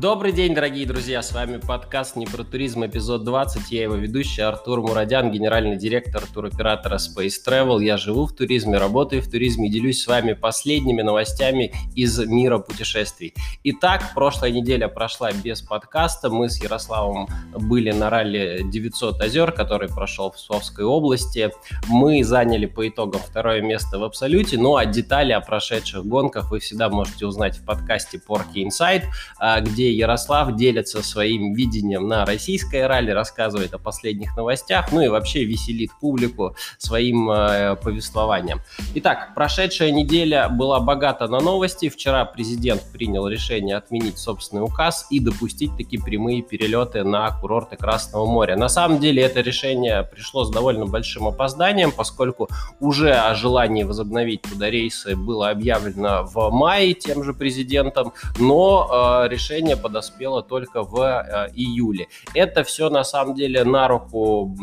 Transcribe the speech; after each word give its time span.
Добрый 0.00 0.30
день, 0.30 0.54
дорогие 0.54 0.86
друзья, 0.86 1.22
с 1.22 1.32
вами 1.32 1.56
подкаст 1.56 2.14
«Не 2.14 2.24
про 2.24 2.44
туризм», 2.44 2.86
эпизод 2.86 3.24
20. 3.24 3.72
Я 3.72 3.82
его 3.82 3.96
ведущий 3.96 4.42
Артур 4.42 4.80
Мурадян, 4.80 5.32
генеральный 5.32 5.76
директор 5.76 6.22
туроператора 6.24 6.98
Space 6.98 7.34
Travel. 7.44 7.82
Я 7.82 7.96
живу 7.96 8.26
в 8.26 8.32
туризме, 8.32 8.78
работаю 8.78 9.22
в 9.22 9.28
туризме 9.28 9.66
и 9.66 9.72
делюсь 9.72 10.00
с 10.00 10.06
вами 10.06 10.34
последними 10.34 11.02
новостями 11.02 11.72
из 11.96 12.16
мира 12.16 12.58
путешествий. 12.58 13.34
Итак, 13.64 14.12
прошлая 14.14 14.52
неделя 14.52 14.86
прошла 14.86 15.32
без 15.32 15.62
подкаста. 15.62 16.30
Мы 16.30 16.48
с 16.48 16.62
Ярославом 16.62 17.26
были 17.52 17.90
на 17.90 18.08
ралли 18.08 18.60
900 18.70 19.20
озер, 19.20 19.50
который 19.50 19.88
прошел 19.88 20.30
в 20.30 20.36
Псковской 20.36 20.84
области. 20.84 21.50
Мы 21.88 22.22
заняли 22.22 22.66
по 22.66 22.86
итогам 22.86 23.20
второе 23.20 23.62
место 23.62 23.98
в 23.98 24.04
Абсолюте, 24.04 24.58
ну 24.58 24.76
а 24.76 24.86
детали 24.86 25.32
о 25.32 25.40
прошедших 25.40 26.06
гонках 26.06 26.52
вы 26.52 26.60
всегда 26.60 26.88
можете 26.88 27.26
узнать 27.26 27.56
в 27.56 27.64
подкасте 27.64 28.22
Porky 28.24 28.64
Insight, 28.64 29.02
а, 29.40 29.60
где 29.60 29.87
Ярослав 29.92 30.54
делится 30.56 31.02
своим 31.02 31.54
видением 31.54 32.08
на 32.08 32.24
российское 32.24 32.86
ралли, 32.86 33.10
рассказывает 33.10 33.74
о 33.74 33.78
последних 33.78 34.36
новостях, 34.36 34.92
ну 34.92 35.00
и 35.00 35.08
вообще 35.08 35.44
веселит 35.44 35.90
публику 36.00 36.54
своим 36.78 37.30
э, 37.30 37.76
повествованием. 37.76 38.60
Итак, 38.94 39.34
прошедшая 39.34 39.90
неделя 39.90 40.48
была 40.48 40.80
богата 40.80 41.26
на 41.28 41.40
новости. 41.40 41.88
Вчера 41.88 42.24
президент 42.24 42.82
принял 42.92 43.26
решение 43.28 43.76
отменить 43.76 44.18
собственный 44.18 44.62
указ 44.62 45.06
и 45.10 45.20
допустить 45.20 45.76
такие 45.76 46.02
прямые 46.02 46.42
перелеты 46.42 47.04
на 47.04 47.30
курорты 47.40 47.76
Красного 47.76 48.26
моря. 48.26 48.56
На 48.56 48.68
самом 48.68 48.98
деле 48.98 49.22
это 49.22 49.40
решение 49.40 50.02
пришло 50.02 50.44
с 50.44 50.50
довольно 50.50 50.86
большим 50.86 51.28
опозданием, 51.28 51.92
поскольку 51.92 52.48
уже 52.80 53.12
о 53.12 53.34
желании 53.34 53.84
возобновить 53.84 54.42
туда 54.42 54.70
рейсы 54.70 55.16
было 55.16 55.50
объявлено 55.50 56.24
в 56.24 56.50
мае 56.50 56.94
тем 56.94 57.24
же 57.24 57.34
президентом, 57.34 58.12
но 58.38 59.24
э, 59.24 59.28
решение 59.28 59.76
решение 59.78 59.82
подоспело 59.82 60.42
только 60.42 60.82
в 60.82 61.00
э, 61.00 61.50
июле. 61.54 62.08
Это 62.34 62.62
все 62.64 62.90
на 62.90 63.04
самом 63.04 63.34
деле 63.34 63.64
на 63.64 63.88
руку 63.88 64.54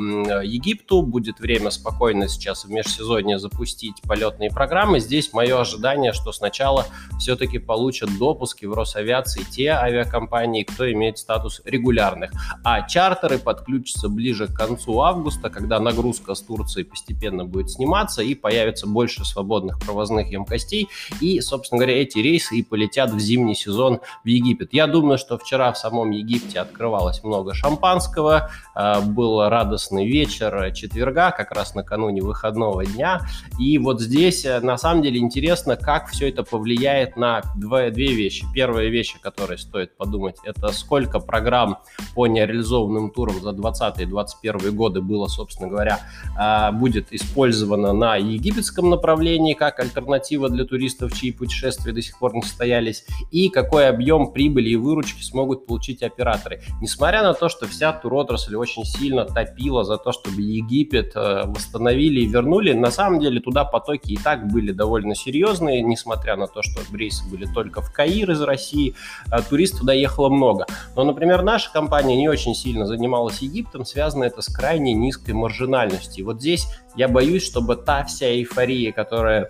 Египту. 0.43 1.01
Будет 1.01 1.39
время 1.39 1.71
спокойно 1.71 2.27
сейчас 2.27 2.65
в 2.65 2.69
межсезонье 2.69 3.39
запустить 3.39 4.01
полетные 4.07 4.49
программы. 4.49 4.99
Здесь 4.99 5.33
мое 5.33 5.59
ожидание, 5.59 6.13
что 6.13 6.31
сначала 6.31 6.85
все-таки 7.19 7.59
получат 7.59 8.09
допуски 8.17 8.65
в 8.65 8.73
Росавиации 8.73 9.43
те 9.43 9.69
авиакомпании, 9.69 10.63
кто 10.63 10.91
имеет 10.91 11.17
статус 11.17 11.61
регулярных. 11.65 12.31
А 12.63 12.81
чартеры 12.87 13.37
подключатся 13.37 14.09
ближе 14.09 14.47
к 14.47 14.53
концу 14.53 14.99
августа, 15.01 15.49
когда 15.49 15.79
нагрузка 15.79 16.35
с 16.35 16.41
Турции 16.41 16.83
постепенно 16.83 17.45
будет 17.45 17.69
сниматься 17.69 18.21
и 18.21 18.35
появится 18.35 18.87
больше 18.87 19.25
свободных 19.25 19.79
провозных 19.79 20.31
емкостей. 20.31 20.89
И, 21.21 21.41
собственно 21.41 21.79
говоря, 21.79 22.01
эти 22.01 22.19
рейсы 22.19 22.57
и 22.57 22.63
полетят 22.63 23.11
в 23.11 23.19
зимний 23.19 23.55
сезон 23.55 23.99
в 24.23 24.27
Египет. 24.27 24.73
Я 24.73 24.87
думаю, 24.87 25.04
что 25.17 25.37
вчера 25.37 25.71
в 25.71 25.77
самом 25.77 26.11
Египте 26.11 26.59
открывалось 26.59 27.23
много 27.23 27.53
шампанского, 27.53 28.49
э, 28.75 29.01
был 29.01 29.47
радостный 29.47 30.07
вечер 30.07 30.71
четверга, 30.73 31.31
как 31.31 31.51
раз 31.51 31.75
накануне 31.75 32.21
выходного 32.21 32.85
дня. 32.85 33.21
И 33.59 33.77
вот 33.77 34.01
здесь 34.01 34.45
э, 34.45 34.59
на 34.59 34.77
самом 34.77 35.03
деле 35.03 35.19
интересно, 35.19 35.75
как 35.75 36.09
все 36.09 36.29
это 36.29 36.43
повлияет 36.43 37.17
на 37.17 37.41
две, 37.55 37.91
две 37.91 38.13
вещи. 38.13 38.45
Первая 38.53 38.89
вещь, 38.89 39.15
о 39.15 39.23
которой 39.23 39.57
стоит 39.57 39.95
подумать, 39.97 40.37
это 40.43 40.69
сколько 40.69 41.19
программ 41.19 41.79
по 42.13 42.27
нереализованным 42.27 43.11
турам 43.11 43.35
за 43.35 43.51
2020 43.53 44.01
и 44.01 44.05
2021 44.05 44.75
годы 44.75 45.01
было, 45.01 45.27
собственно 45.27 45.69
говоря, 45.69 45.99
э, 46.39 46.71
будет 46.71 47.11
использовано 47.11 47.93
на 47.93 48.15
египетском 48.17 48.89
направлении 48.89 49.53
как 49.53 49.79
альтернатива 49.79 50.49
для 50.49 50.65
туристов, 50.65 51.13
чьи 51.13 51.31
путешествия 51.31 51.91
до 51.91 52.01
сих 52.01 52.17
пор 52.19 52.33
не 52.33 52.41
состоялись, 52.41 53.05
и 53.31 53.49
какой 53.49 53.87
объем 53.87 54.31
прибыли 54.31 54.69
и 54.69 54.75
выручки 54.75 54.94
смогут 55.03 55.65
получить 55.65 56.03
операторы. 56.03 56.61
Несмотря 56.81 57.23
на 57.23 57.33
то, 57.33 57.49
что 57.49 57.67
вся 57.67 57.93
туротрасль 57.93 58.55
очень 58.55 58.85
сильно 58.85 59.25
топила 59.25 59.83
за 59.83 59.97
то, 59.97 60.11
чтобы 60.11 60.41
Египет 60.41 61.15
э, 61.15 61.43
восстановили 61.45 62.21
и 62.21 62.25
вернули, 62.25 62.73
на 62.73 62.91
самом 62.91 63.19
деле 63.19 63.39
туда 63.39 63.65
потоки 63.65 64.13
и 64.13 64.17
так 64.17 64.47
были 64.47 64.71
довольно 64.71 65.15
серьезные, 65.15 65.81
несмотря 65.81 66.35
на 66.35 66.47
то, 66.47 66.61
что 66.61 66.81
рейсы 66.95 67.27
были 67.29 67.45
только 67.45 67.81
в 67.81 67.91
Каир 67.91 68.31
из 68.31 68.41
России, 68.41 68.95
э, 69.31 69.41
туристов 69.49 69.81
туда 69.81 69.93
ехало 69.93 70.29
много. 70.29 70.65
Но, 70.95 71.03
например, 71.03 71.41
наша 71.43 71.71
компания 71.71 72.15
не 72.15 72.29
очень 72.29 72.55
сильно 72.55 72.85
занималась 72.85 73.39
Египтом, 73.39 73.85
связано 73.85 74.23
это 74.23 74.41
с 74.41 74.47
крайне 74.47 74.93
низкой 74.93 75.31
маржинальностью. 75.31 76.23
И 76.23 76.25
вот 76.25 76.39
здесь 76.39 76.67
я 76.95 77.07
боюсь, 77.07 77.45
чтобы 77.45 77.75
та 77.75 78.03
вся 78.03 78.27
эйфория, 78.27 78.91
которая 78.91 79.49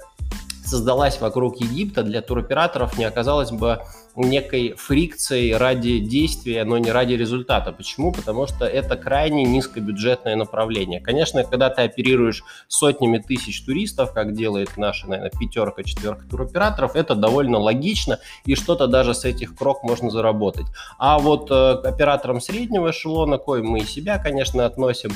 создалась 0.66 1.22
вокруг 1.22 1.62
Египта, 1.62 2.04
для 2.04 2.22
туроператоров 2.22 2.98
не 2.98 3.06
оказалась 3.06 3.52
бы 3.52 3.82
некой 4.22 4.74
фрикцией 4.78 5.56
ради 5.56 6.00
действия, 6.00 6.64
но 6.64 6.78
не 6.78 6.92
ради 6.92 7.14
результата. 7.14 7.72
Почему? 7.72 8.12
Потому 8.12 8.48
что 8.48 8.66
это 8.66 8.96
крайне 8.96 9.44
низкобюджетное 9.44 10.36
направление. 10.36 11.02
Конечно, 11.02 11.44
когда 11.44 11.70
ты 11.70 11.84
оперируешь 11.84 12.44
сотнями 12.68 13.18
тысяч 13.18 13.64
туристов, 13.64 14.14
как 14.14 14.34
делает 14.34 14.78
наша, 14.78 15.08
наверное, 15.08 15.32
пятерка, 15.32 15.84
четверка 15.84 16.26
туроператоров, 16.28 16.96
это 16.96 17.16
довольно 17.16 17.58
логично, 17.58 18.20
и 18.46 18.56
что-то 18.56 18.88
даже 18.88 19.14
с 19.14 19.26
этих 19.26 19.56
крок 19.56 19.84
можно 19.84 20.10
заработать. 20.10 20.68
А 20.98 21.20
вот 21.20 21.52
э, 21.52 21.72
операторам 21.84 22.42
среднего 22.42 22.92
эшелона, 22.92 23.38
коим 23.38 23.68
мы 23.68 23.80
и 23.80 23.86
себя, 23.86 24.18
конечно, 24.18 24.66
относим, 24.66 25.12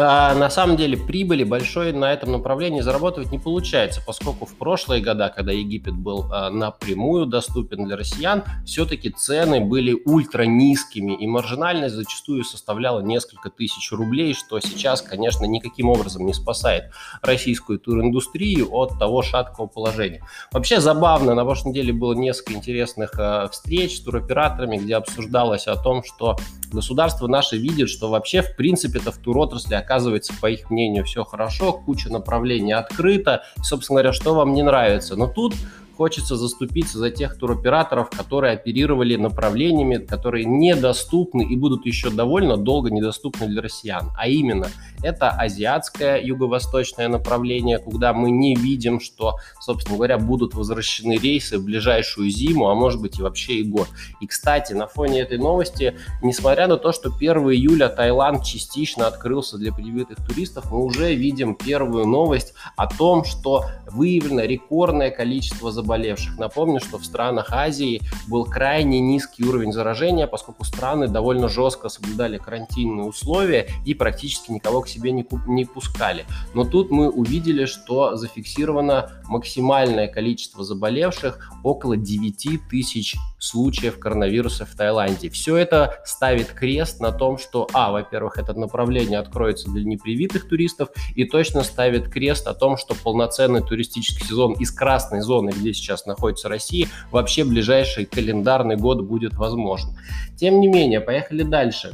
а 0.00 0.34
на 0.34 0.50
самом 0.50 0.76
деле 0.76 0.96
прибыли 0.96 1.44
большой 1.44 1.92
на 1.92 2.12
этом 2.12 2.32
направлении 2.32 2.80
заработать 2.80 3.30
не 3.30 3.38
получается, 3.38 4.00
поскольку 4.04 4.46
в 4.46 4.54
прошлые 4.56 5.02
года, 5.02 5.32
когда 5.34 5.52
Египет 5.52 5.94
был 5.94 6.26
а, 6.32 6.50
напрямую 6.50 7.26
доступен 7.26 7.84
для 7.84 7.96
россиян, 7.96 8.44
все-таки 8.66 9.10
цены 9.10 9.60
были 9.60 10.00
ультра 10.04 10.42
низкими, 10.44 11.14
и 11.14 11.26
маржинальность 11.26 11.94
зачастую 11.94 12.44
составляла 12.44 13.00
несколько 13.00 13.50
тысяч 13.50 13.92
рублей, 13.92 14.34
что 14.34 14.60
сейчас, 14.60 15.02
конечно, 15.02 15.44
никаким 15.44 15.88
образом 15.88 16.26
не 16.26 16.34
спасает 16.34 16.90
российскую 17.22 17.78
туриндустрию 17.78 18.68
от 18.74 18.98
того 18.98 19.22
шаткого 19.22 19.66
положения. 19.66 20.22
Вообще 20.52 20.80
забавно, 20.80 21.34
на 21.34 21.44
прошлой 21.44 21.70
неделе 21.70 21.92
было 21.92 22.14
несколько 22.14 22.54
интересных 22.54 23.12
а, 23.18 23.48
встреч 23.48 23.98
с 23.98 24.00
туроператорами, 24.00 24.76
где 24.76 24.96
обсуждалось 24.96 25.66
о 25.66 25.76
том, 25.76 26.02
что 26.04 26.36
государство 26.72 27.26
наше 27.26 27.56
видит, 27.56 27.88
что 27.88 28.10
вообще 28.10 28.42
в 28.42 28.56
принципе-то 28.56 29.12
в 29.12 29.18
туротрасли 29.18 29.74
оказывается, 29.84 30.32
по 30.40 30.50
их 30.50 30.70
мнению, 30.70 31.04
все 31.04 31.24
хорошо, 31.24 31.72
куча 31.72 32.10
направлений 32.10 32.72
открыта, 32.72 33.44
собственно 33.62 34.00
говоря, 34.00 34.12
что 34.12 34.34
вам 34.34 34.54
не 34.54 34.62
нравится. 34.62 35.16
Но 35.16 35.26
тут 35.26 35.54
хочется 35.96 36.36
заступиться 36.36 36.98
за 36.98 37.10
тех 37.10 37.38
туроператоров, 37.38 38.10
которые 38.10 38.54
оперировали 38.54 39.16
направлениями, 39.16 39.96
которые 39.96 40.44
недоступны 40.44 41.42
и 41.42 41.56
будут 41.56 41.86
еще 41.86 42.10
довольно 42.10 42.56
долго 42.56 42.90
недоступны 42.90 43.46
для 43.46 43.62
россиян. 43.62 44.10
А 44.16 44.28
именно, 44.28 44.68
это 45.02 45.30
азиатское 45.30 46.20
юго-восточное 46.20 47.08
направление, 47.08 47.78
куда 47.78 48.12
мы 48.12 48.30
не 48.30 48.54
видим, 48.54 49.00
что, 49.00 49.36
собственно 49.60 49.96
говоря, 49.96 50.18
будут 50.18 50.54
возвращены 50.54 51.16
рейсы 51.16 51.58
в 51.58 51.64
ближайшую 51.64 52.30
зиму, 52.30 52.68
а 52.68 52.74
может 52.74 53.00
быть 53.00 53.18
и 53.18 53.22
вообще 53.22 53.54
и 53.54 53.64
год. 53.64 53.88
И, 54.20 54.26
кстати, 54.26 54.72
на 54.72 54.86
фоне 54.86 55.20
этой 55.20 55.38
новости, 55.38 55.94
несмотря 56.22 56.66
на 56.66 56.76
то, 56.76 56.92
что 56.92 57.10
1 57.14 57.36
июля 57.50 57.88
Таиланд 57.88 58.44
частично 58.44 59.06
открылся 59.06 59.58
для 59.58 59.72
привитых 59.72 60.18
туристов, 60.26 60.70
мы 60.70 60.82
уже 60.82 61.14
видим 61.14 61.54
первую 61.54 62.06
новость 62.06 62.54
о 62.76 62.86
том, 62.86 63.24
что 63.24 63.64
выявлено 63.90 64.42
рекордное 64.42 65.10
количество 65.10 65.70
заболеваний 65.70 65.83
заболевших. 65.84 66.38
Напомню, 66.38 66.80
что 66.80 66.98
в 66.98 67.04
странах 67.04 67.52
Азии 67.52 68.00
был 68.26 68.46
крайне 68.46 69.00
низкий 69.00 69.44
уровень 69.44 69.72
заражения, 69.72 70.26
поскольку 70.26 70.64
страны 70.64 71.08
довольно 71.08 71.48
жестко 71.48 71.88
соблюдали 71.88 72.38
карантинные 72.38 73.06
условия 73.06 73.68
и 73.84 73.94
практически 73.94 74.50
никого 74.50 74.80
к 74.80 74.88
себе 74.88 75.12
не, 75.12 75.26
не 75.46 75.66
пускали. 75.66 76.24
Но 76.54 76.64
тут 76.64 76.90
мы 76.90 77.10
увидели, 77.10 77.66
что 77.66 78.16
зафиксировано 78.16 79.10
максимальное 79.28 80.08
количество 80.08 80.64
заболевших 80.64 81.50
около 81.62 81.96
9 81.96 82.68
тысяч 82.70 83.16
случаев 83.38 83.98
коронавируса 83.98 84.64
в 84.64 84.74
Таиланде. 84.74 85.28
Все 85.28 85.56
это 85.56 86.00
ставит 86.04 86.48
крест 86.48 87.00
на 87.00 87.12
том, 87.12 87.36
что, 87.36 87.68
а, 87.74 87.92
во-первых, 87.92 88.38
это 88.38 88.54
направление 88.54 89.18
откроется 89.18 89.70
для 89.70 89.84
непривитых 89.84 90.48
туристов, 90.48 90.88
и 91.14 91.24
точно 91.24 91.62
ставит 91.62 92.08
крест 92.08 92.46
о 92.46 92.54
том, 92.54 92.78
что 92.78 92.94
полноценный 92.94 93.62
туристический 93.62 94.26
сезон 94.26 94.54
из 94.54 94.70
красной 94.70 95.20
зоны, 95.20 95.50
где 95.50 95.73
сейчас 95.74 96.06
находится 96.06 96.48
Россия, 96.48 96.88
вообще 97.10 97.44
ближайший 97.44 98.04
календарный 98.04 98.76
год 98.76 99.02
будет 99.02 99.34
возможен. 99.34 99.90
Тем 100.36 100.60
не 100.60 100.68
менее, 100.68 101.00
поехали 101.00 101.42
дальше. 101.42 101.92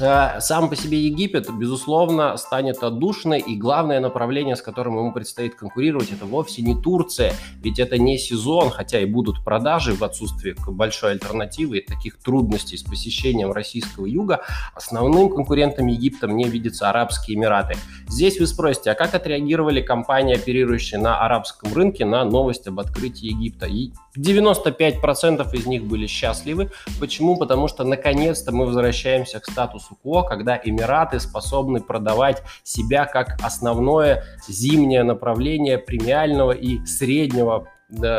Э, 0.00 0.40
сам 0.40 0.68
по 0.68 0.76
себе 0.76 1.00
Египет, 1.00 1.50
безусловно, 1.52 2.36
станет 2.36 2.82
отдушиной, 2.84 3.40
и 3.40 3.56
главное 3.56 3.98
направление, 3.98 4.54
с 4.54 4.62
которым 4.62 4.96
ему 4.96 5.12
предстоит 5.12 5.56
конкурировать, 5.56 6.12
это 6.12 6.24
вовсе 6.24 6.62
не 6.62 6.80
Турция, 6.80 7.32
ведь 7.62 7.80
это 7.80 7.98
не 7.98 8.16
сезон, 8.16 8.70
хотя 8.70 9.00
и 9.00 9.06
будут 9.06 9.44
продажи 9.44 9.94
в 9.94 10.04
отсутствии 10.04 10.54
большой 10.68 11.12
альтернативы 11.12 11.78
и 11.78 11.86
таких 11.86 12.18
трудностей 12.18 12.76
с 12.76 12.82
посещением 12.82 13.50
российского 13.52 14.06
юга. 14.06 14.42
Основным 14.74 15.30
конкурентом 15.30 15.88
Египта 15.88 16.28
мне 16.28 16.44
видятся 16.44 16.88
Арабские 16.88 17.36
Эмираты. 17.36 17.74
Здесь 18.06 18.38
вы 18.38 18.46
спросите, 18.46 18.92
а 18.92 18.94
как 18.94 19.14
отреагировали 19.14 19.82
компании, 19.82 20.36
оперирующие 20.36 21.00
на 21.00 21.20
арабском 21.24 21.74
рынке, 21.74 22.04
на 22.04 22.24
новость 22.24 22.68
об 22.68 22.78
открытии 22.78 23.26
Египта? 23.26 23.66
И 23.66 23.90
95% 24.16 25.54
из 25.54 25.66
них 25.66 25.84
были 25.84 26.06
счастливы. 26.06 26.70
Почему? 27.00 27.36
Потому 27.36 27.66
что 27.68 27.84
наконец-то 27.84 28.52
мы 28.52 28.66
возвращаемся 28.66 29.40
к 29.40 29.46
статусу 29.46 29.87
КО, 29.96 30.22
когда 30.22 30.60
Эмираты 30.62 31.20
способны 31.20 31.80
продавать 31.80 32.42
себя 32.62 33.04
как 33.06 33.38
основное 33.42 34.24
зимнее 34.46 35.02
направление 35.02 35.78
премиального 35.78 36.52
и 36.52 36.84
среднего 36.86 37.68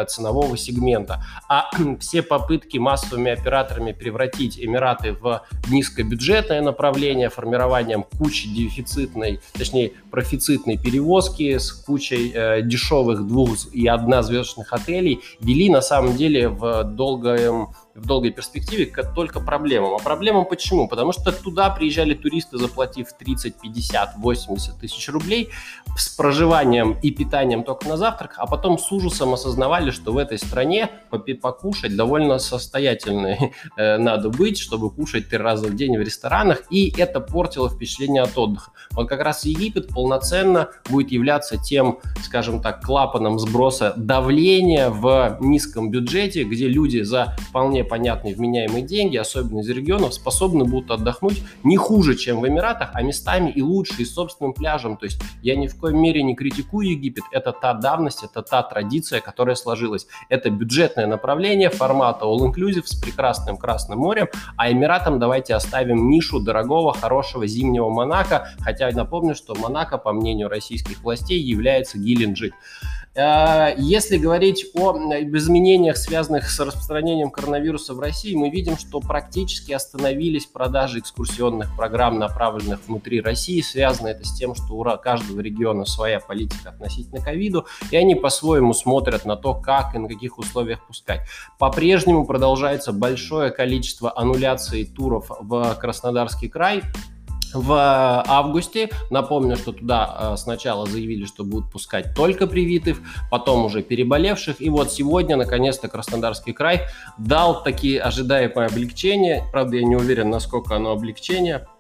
ценового 0.08 0.58
сегмента. 0.58 1.24
А 1.48 1.70
все 2.00 2.22
попытки 2.22 2.78
массовыми 2.78 3.32
операторами 3.32 3.92
превратить 3.92 4.60
Эмираты 4.60 5.14
в 5.14 5.44
низкобюджетное 5.70 6.62
направление 6.62 7.30
формированием 7.30 8.04
кучи 8.04 8.50
дефицитной, 8.50 9.42
точнее, 9.54 9.92
профицитной 10.10 10.78
перевозки 10.78 11.58
с 11.58 11.72
кучей 11.72 12.32
э, 12.34 12.62
дешевых 12.64 13.28
двух 13.28 13.50
и 13.72 13.88
однозвездочных 13.88 14.74
отелей 14.74 15.22
вели 15.40 15.70
на 15.70 15.82
самом 15.82 16.16
деле 16.16 16.50
в 16.50 16.84
долгом 16.84 17.74
в 17.96 18.06
долгой 18.06 18.32
перспективе 18.32 18.92
только 19.16 19.40
проблемам. 19.40 19.96
А 19.96 20.00
проблемам 20.00 20.46
почему? 20.46 20.88
Потому 20.88 21.12
что 21.12 21.32
туда 21.32 21.70
приезжали 21.70 22.14
туристы, 22.14 22.58
заплатив 22.58 23.14
30, 23.14 23.56
50, 23.62 24.16
80 24.18 24.80
тысяч 24.80 25.10
рублей 25.10 25.50
с 25.98 26.10
проживанием 26.10 26.98
и 27.02 27.12
питанием 27.12 27.64
только 27.64 27.88
на 27.88 27.98
завтрак, 27.98 28.36
а 28.38 28.46
потом 28.46 28.78
с 28.78 28.92
ужасом 28.92 29.34
осознавали, 29.34 29.92
что 29.92 30.14
в 30.14 30.18
этой 30.18 30.38
стране 30.38 30.90
покушать 31.42 31.96
довольно 31.96 32.40
состоятельной 32.40 33.54
э, 33.78 33.98
надо 33.98 34.30
быть, 34.30 34.58
чтобы 34.58 34.90
кушать 34.90 35.30
три 35.30 35.38
раза 35.38 35.68
в 35.68 35.76
день 35.76 35.98
в 35.98 36.02
ресторанах, 36.02 36.64
и 36.70 36.94
это 36.98 37.20
портило 37.20 37.70
впечатление 37.70 38.24
от 38.24 38.38
отдыха. 38.38 38.72
Вот 38.92 39.08
как 39.08 39.22
раз 39.22 39.46
Египет 39.46 39.90
полноценно 39.90 40.70
будет 40.90 41.12
являться 41.12 41.58
тем, 41.58 42.00
скажем 42.24 42.62
так, 42.62 42.82
клапаном 42.84 43.40
сброса 43.40 43.94
давления 43.98 44.90
в 44.90 45.38
низком 45.42 45.92
бюджете, 45.92 46.44
где 46.44 46.68
люди 46.68 47.02
за 47.02 47.36
вполне 47.50 47.84
понятные 47.90 48.36
вменяемые 48.36 48.84
деньги, 48.84 49.18
особенно 49.18 49.60
из 49.60 49.70
регионов, 49.70 50.14
способны 50.14 50.64
будут 50.64 50.92
отдохнуть 50.92 51.44
не 51.64 51.76
хуже, 51.76 52.16
чем 52.16 52.40
в 52.40 52.48
Эмиратах, 52.48 52.92
а 52.94 53.02
местами 53.02 53.50
и 53.50 53.62
лучше, 53.62 54.02
и 54.02 54.06
собственным 54.06 54.54
пляжем. 54.54 54.96
То 54.96 55.06
есть 55.06 55.22
я 55.42 55.56
ни 55.56 55.68
в 55.68 55.78
коем 55.78 56.02
мере 56.02 56.24
не 56.24 56.36
критикую 56.36 56.92
Египет, 56.92 57.24
это 57.32 57.52
та 57.52 57.74
давность, 57.74 58.24
это 58.24 58.42
та 58.42 58.64
традиция, 58.64 59.20
которая 59.20 59.56
сложилась. 59.56 60.08
Это 60.30 60.50
бюджетное 60.50 61.08
направление 61.08 61.70
формата 61.70 62.26
all-inclusive 62.26 62.86
с 62.86 62.96
прекрасным 62.96 63.58
Красным 63.58 64.00
морем, 64.00 64.28
а 64.56 64.72
Эмиратам 64.72 65.20
давайте 65.20 65.56
оставим 65.56 66.10
нишу 66.10 66.40
дорогого, 66.40 66.94
хорошего 66.94 67.48
зимнего 67.48 67.90
Монако, 67.90 68.50
хотя 68.62 68.90
напомню, 68.92 69.36
что 69.36 69.56
Монако, 69.56 69.98
по 69.98 70.14
мнению 70.14 70.50
российских 70.50 71.02
властей, 71.04 71.42
является 71.42 71.98
Геленджик. 71.98 72.54
Э, 73.16 73.74
если 73.78 74.18
говорить 74.18 74.68
о 74.76 74.92
изменениях, 74.94 75.98
связанных 75.98 76.50
с 76.50 76.60
распространением 76.60 77.32
коронавируса 77.32 77.94
в 77.94 78.00
России, 78.00 78.36
мы 78.36 78.50
видим, 78.50 78.78
что 78.78 79.00
практически 79.00 79.72
остановились 79.72 80.46
продажи 80.46 81.00
экскурсионных 81.00 81.76
программ, 81.76 82.20
направленных 82.20 82.80
внутри 82.88 83.22
России. 83.22 83.62
Связано 83.62 84.08
это 84.08 84.26
с 84.26 84.36
тем, 84.36 84.56
что 84.56 84.74
у 84.74 84.84
каждого 84.98 85.40
региона 85.40 85.86
своя 85.86 86.20
политика 86.20 86.70
относительно 86.70 87.22
ковиду, 87.22 87.66
и 87.92 87.98
они 87.98 88.16
по-своему 88.16 88.74
смотрят 88.74 89.26
на 89.26 89.36
то, 89.36 89.54
как 89.54 89.96
и 89.96 90.00
на 90.00 90.08
каких 90.08 90.38
условиях 90.38 90.86
пускать. 90.86 91.22
По-прежнему 91.58 92.26
продолжается 92.26 92.94
большое 92.94 93.52
количество 93.52 94.18
аннуляций 94.18 94.86
туров 94.86 95.30
в 95.40 95.76
Краснодарский 95.76 96.50
край 96.50 96.84
в 97.54 98.24
августе. 98.28 98.90
Напомню, 99.10 99.56
что 99.56 99.72
туда 99.72 100.34
э, 100.34 100.38
сначала 100.38 100.86
заявили, 100.86 101.26
что 101.26 101.44
будут 101.44 101.72
пускать 101.72 102.14
только 102.16 102.48
привитых, 102.48 103.00
потом 103.32 103.66
уже 103.66 103.82
переболевших. 103.82 104.62
И 104.62 104.70
вот 104.70 104.92
сегодня, 104.92 105.36
наконец-то, 105.36 105.88
Краснодарский 105.88 106.54
край 106.54 106.82
дал 107.18 107.64
такие 107.64 108.02
ожидаемые 108.02 108.68
облегчения. 108.68 109.44
Правда, 109.52 109.78
я 109.78 109.84
не 109.84 109.96
уверен, 109.96 110.30
насколько 110.30 110.76
оно 110.76 110.92
облегчение 110.92 111.68
Э, 111.70 111.79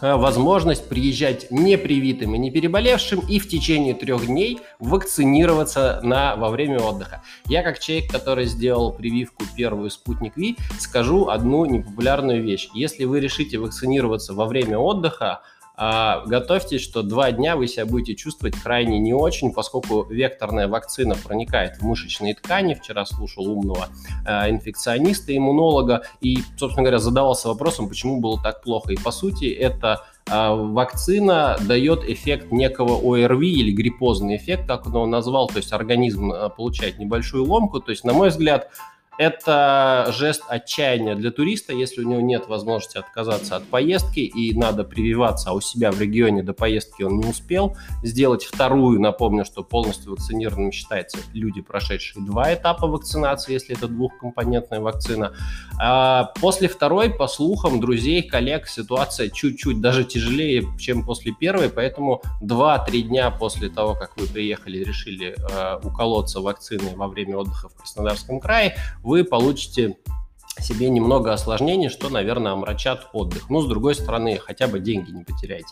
возможность 0.00 0.88
приезжать 0.88 1.50
непривитым 1.50 2.34
и 2.34 2.38
не 2.38 2.50
переболевшим 2.50 3.20
и 3.20 3.38
в 3.38 3.48
течение 3.48 3.94
трех 3.94 4.26
дней 4.26 4.60
вакцинироваться 4.78 6.00
на, 6.02 6.36
во 6.36 6.50
время 6.50 6.80
отдыха. 6.80 7.22
Я 7.46 7.62
как 7.62 7.78
человек, 7.78 8.10
который 8.10 8.46
сделал 8.46 8.92
прививку 8.92 9.44
первую 9.56 9.90
«Спутник 9.90 10.36
Ви», 10.36 10.56
скажу 10.78 11.28
одну 11.28 11.64
непопулярную 11.64 12.42
вещь. 12.42 12.68
Если 12.74 13.04
вы 13.04 13.20
решите 13.20 13.58
вакцинироваться 13.58 14.34
во 14.34 14.46
время 14.46 14.78
отдыха, 14.78 15.40
готовьтесь, 15.76 16.80
что 16.80 17.02
два 17.02 17.32
дня 17.32 17.56
вы 17.56 17.66
себя 17.66 17.84
будете 17.84 18.14
чувствовать 18.14 18.56
крайне 18.56 18.98
не 18.98 19.12
очень, 19.12 19.52
поскольку 19.52 20.04
векторная 20.04 20.68
вакцина 20.68 21.14
проникает 21.14 21.76
в 21.76 21.82
мышечные 21.82 22.34
ткани. 22.34 22.74
Вчера 22.74 23.04
слушал 23.04 23.46
умного 23.46 23.88
э, 24.26 24.50
инфекциониста, 24.50 25.36
иммунолога, 25.36 26.04
и, 26.20 26.38
собственно 26.56 26.84
говоря, 26.84 26.98
задавался 26.98 27.48
вопросом, 27.48 27.88
почему 27.88 28.20
было 28.20 28.40
так 28.42 28.62
плохо. 28.62 28.92
И, 28.92 28.96
по 28.96 29.10
сути, 29.10 29.46
это 29.46 30.04
а, 30.28 30.54
вакцина 30.54 31.56
дает 31.60 32.08
эффект 32.08 32.50
некого 32.50 32.96
ОРВИ 33.14 33.52
или 33.52 33.70
гриппозный 33.70 34.36
эффект, 34.36 34.66
как 34.66 34.86
он 34.86 34.92
его 34.92 35.06
назвал, 35.06 35.46
то 35.46 35.58
есть 35.58 35.72
организм 35.72 36.32
получает 36.56 36.98
небольшую 36.98 37.44
ломку. 37.44 37.80
То 37.80 37.90
есть, 37.90 38.02
на 38.04 38.12
мой 38.12 38.30
взгляд, 38.30 38.70
это 39.18 40.12
жест 40.16 40.42
отчаяния 40.48 41.14
для 41.14 41.30
туриста, 41.30 41.72
если 41.72 42.02
у 42.02 42.08
него 42.08 42.20
нет 42.20 42.46
возможности 42.48 42.98
отказаться 42.98 43.56
от 43.56 43.64
поездки 43.64 44.20
и 44.20 44.56
надо 44.56 44.84
прививаться, 44.84 45.50
а 45.50 45.52
у 45.52 45.60
себя 45.60 45.90
в 45.90 46.00
регионе 46.00 46.42
до 46.42 46.52
поездки 46.52 47.02
он 47.02 47.18
не 47.18 47.26
успел 47.26 47.76
сделать 48.02 48.44
вторую. 48.44 49.00
Напомню, 49.00 49.44
что 49.44 49.62
полностью 49.62 50.12
вакцинированным 50.12 50.72
считается 50.72 51.18
люди, 51.32 51.60
прошедшие 51.60 52.24
два 52.24 52.52
этапа 52.54 52.86
вакцинации, 52.86 53.52
если 53.52 53.76
это 53.76 53.88
двухкомпонентная 53.88 54.80
вакцина. 54.80 55.32
А 55.80 56.32
после 56.40 56.68
второй, 56.68 57.10
по 57.10 57.26
слухам 57.26 57.80
друзей, 57.80 58.22
коллег, 58.22 58.66
ситуация 58.68 59.30
чуть-чуть 59.30 59.80
даже 59.80 60.04
тяжелее, 60.04 60.64
чем 60.78 61.04
после 61.04 61.32
первой, 61.32 61.68
поэтому 61.68 62.22
2-3 62.42 63.02
дня 63.02 63.30
после 63.30 63.68
того, 63.68 63.94
как 63.94 64.16
вы 64.16 64.26
приехали, 64.26 64.82
решили 64.84 65.36
э, 65.36 65.80
уколоться 65.82 66.40
вакциной 66.40 66.94
во 66.94 67.08
время 67.08 67.38
отдыха 67.38 67.68
в 67.68 67.74
Краснодарском 67.74 68.40
крае, 68.40 68.76
вы 69.06 69.22
получите 69.22 69.96
себе 70.60 70.90
немного 70.90 71.32
осложнений, 71.32 71.90
что, 71.90 72.08
наверное, 72.08 72.52
омрачат 72.52 73.06
отдых. 73.12 73.50
Но, 73.50 73.60
с 73.60 73.66
другой 73.66 73.94
стороны, 73.94 74.36
хотя 74.38 74.66
бы 74.66 74.80
деньги 74.80 75.12
не 75.12 75.22
потеряйте. 75.22 75.68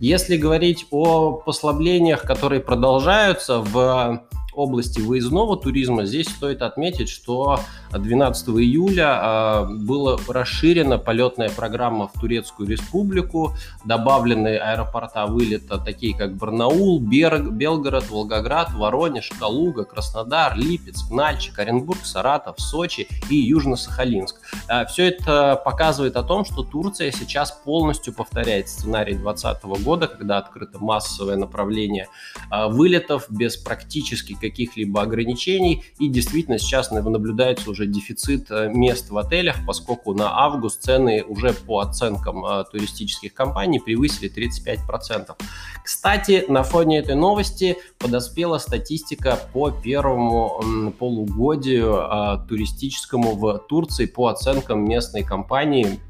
Если 0.00 0.36
говорить 0.36 0.86
о 0.90 1.32
послаблениях, 1.32 2.22
которые 2.22 2.60
продолжаются 2.60 3.58
в 3.58 4.22
области 4.58 5.00
выездного 5.00 5.56
туризма 5.56 6.04
здесь 6.04 6.28
стоит 6.28 6.62
отметить, 6.62 7.08
что 7.08 7.60
12 7.92 8.48
июля 8.48 9.18
а, 9.20 9.64
была 9.64 10.18
расширена 10.28 10.98
полетная 10.98 11.48
программа 11.48 12.08
в 12.08 12.20
Турецкую 12.20 12.68
Республику, 12.68 13.54
добавлены 13.84 14.56
аэропорта 14.56 15.26
вылета 15.26 15.78
такие 15.78 16.16
как 16.16 16.36
Барнаул, 16.36 17.00
Берг, 17.00 17.50
Белгород, 17.50 18.10
Волгоград, 18.10 18.72
Воронеж, 18.72 19.30
Калуга, 19.38 19.84
Краснодар, 19.84 20.56
Липецк, 20.56 21.10
Нальчик, 21.10 21.58
Оренбург, 21.58 22.04
Саратов, 22.04 22.60
Сочи 22.60 23.08
и 23.30 23.36
Южно-Сахалинск. 23.36 24.36
А, 24.68 24.84
Все 24.86 25.08
это 25.08 25.60
показывает 25.64 26.16
о 26.16 26.22
том, 26.22 26.44
что 26.44 26.62
Турция 26.62 27.10
сейчас 27.12 27.52
полностью 27.52 28.12
повторяет 28.12 28.68
сценарий 28.68 29.14
2020 29.14 29.84
года, 29.84 30.06
когда 30.08 30.38
открыто 30.38 30.78
массовое 30.78 31.36
направление 31.36 32.08
а, 32.50 32.68
вылетов 32.68 33.26
без 33.30 33.56
практически 33.56 34.34
каких-либо 34.48 35.02
ограничений. 35.02 35.84
И 35.98 36.08
действительно 36.08 36.58
сейчас 36.58 36.90
наблюдается 36.90 37.70
уже 37.70 37.86
дефицит 37.86 38.50
э, 38.50 38.70
мест 38.72 39.10
в 39.10 39.18
отелях, 39.18 39.56
поскольку 39.66 40.14
на 40.14 40.44
август 40.44 40.82
цены 40.82 41.24
уже 41.24 41.52
по 41.52 41.80
оценкам 41.80 42.44
э, 42.44 42.64
туристических 42.70 43.34
компаний 43.34 43.80
превысили 43.80 44.30
35%. 44.30 45.34
Кстати, 45.84 46.44
на 46.48 46.62
фоне 46.62 46.98
этой 46.98 47.14
новости 47.14 47.76
подоспела 47.98 48.58
статистика 48.58 49.38
по 49.52 49.70
первому 49.70 50.92
полугодию 50.98 51.94
э, 51.96 52.48
туристическому 52.48 53.36
в 53.36 53.58
Турции 53.68 54.06
по 54.06 54.28
оценкам 54.28 54.84
местной 54.84 55.24
компании 55.24 56.00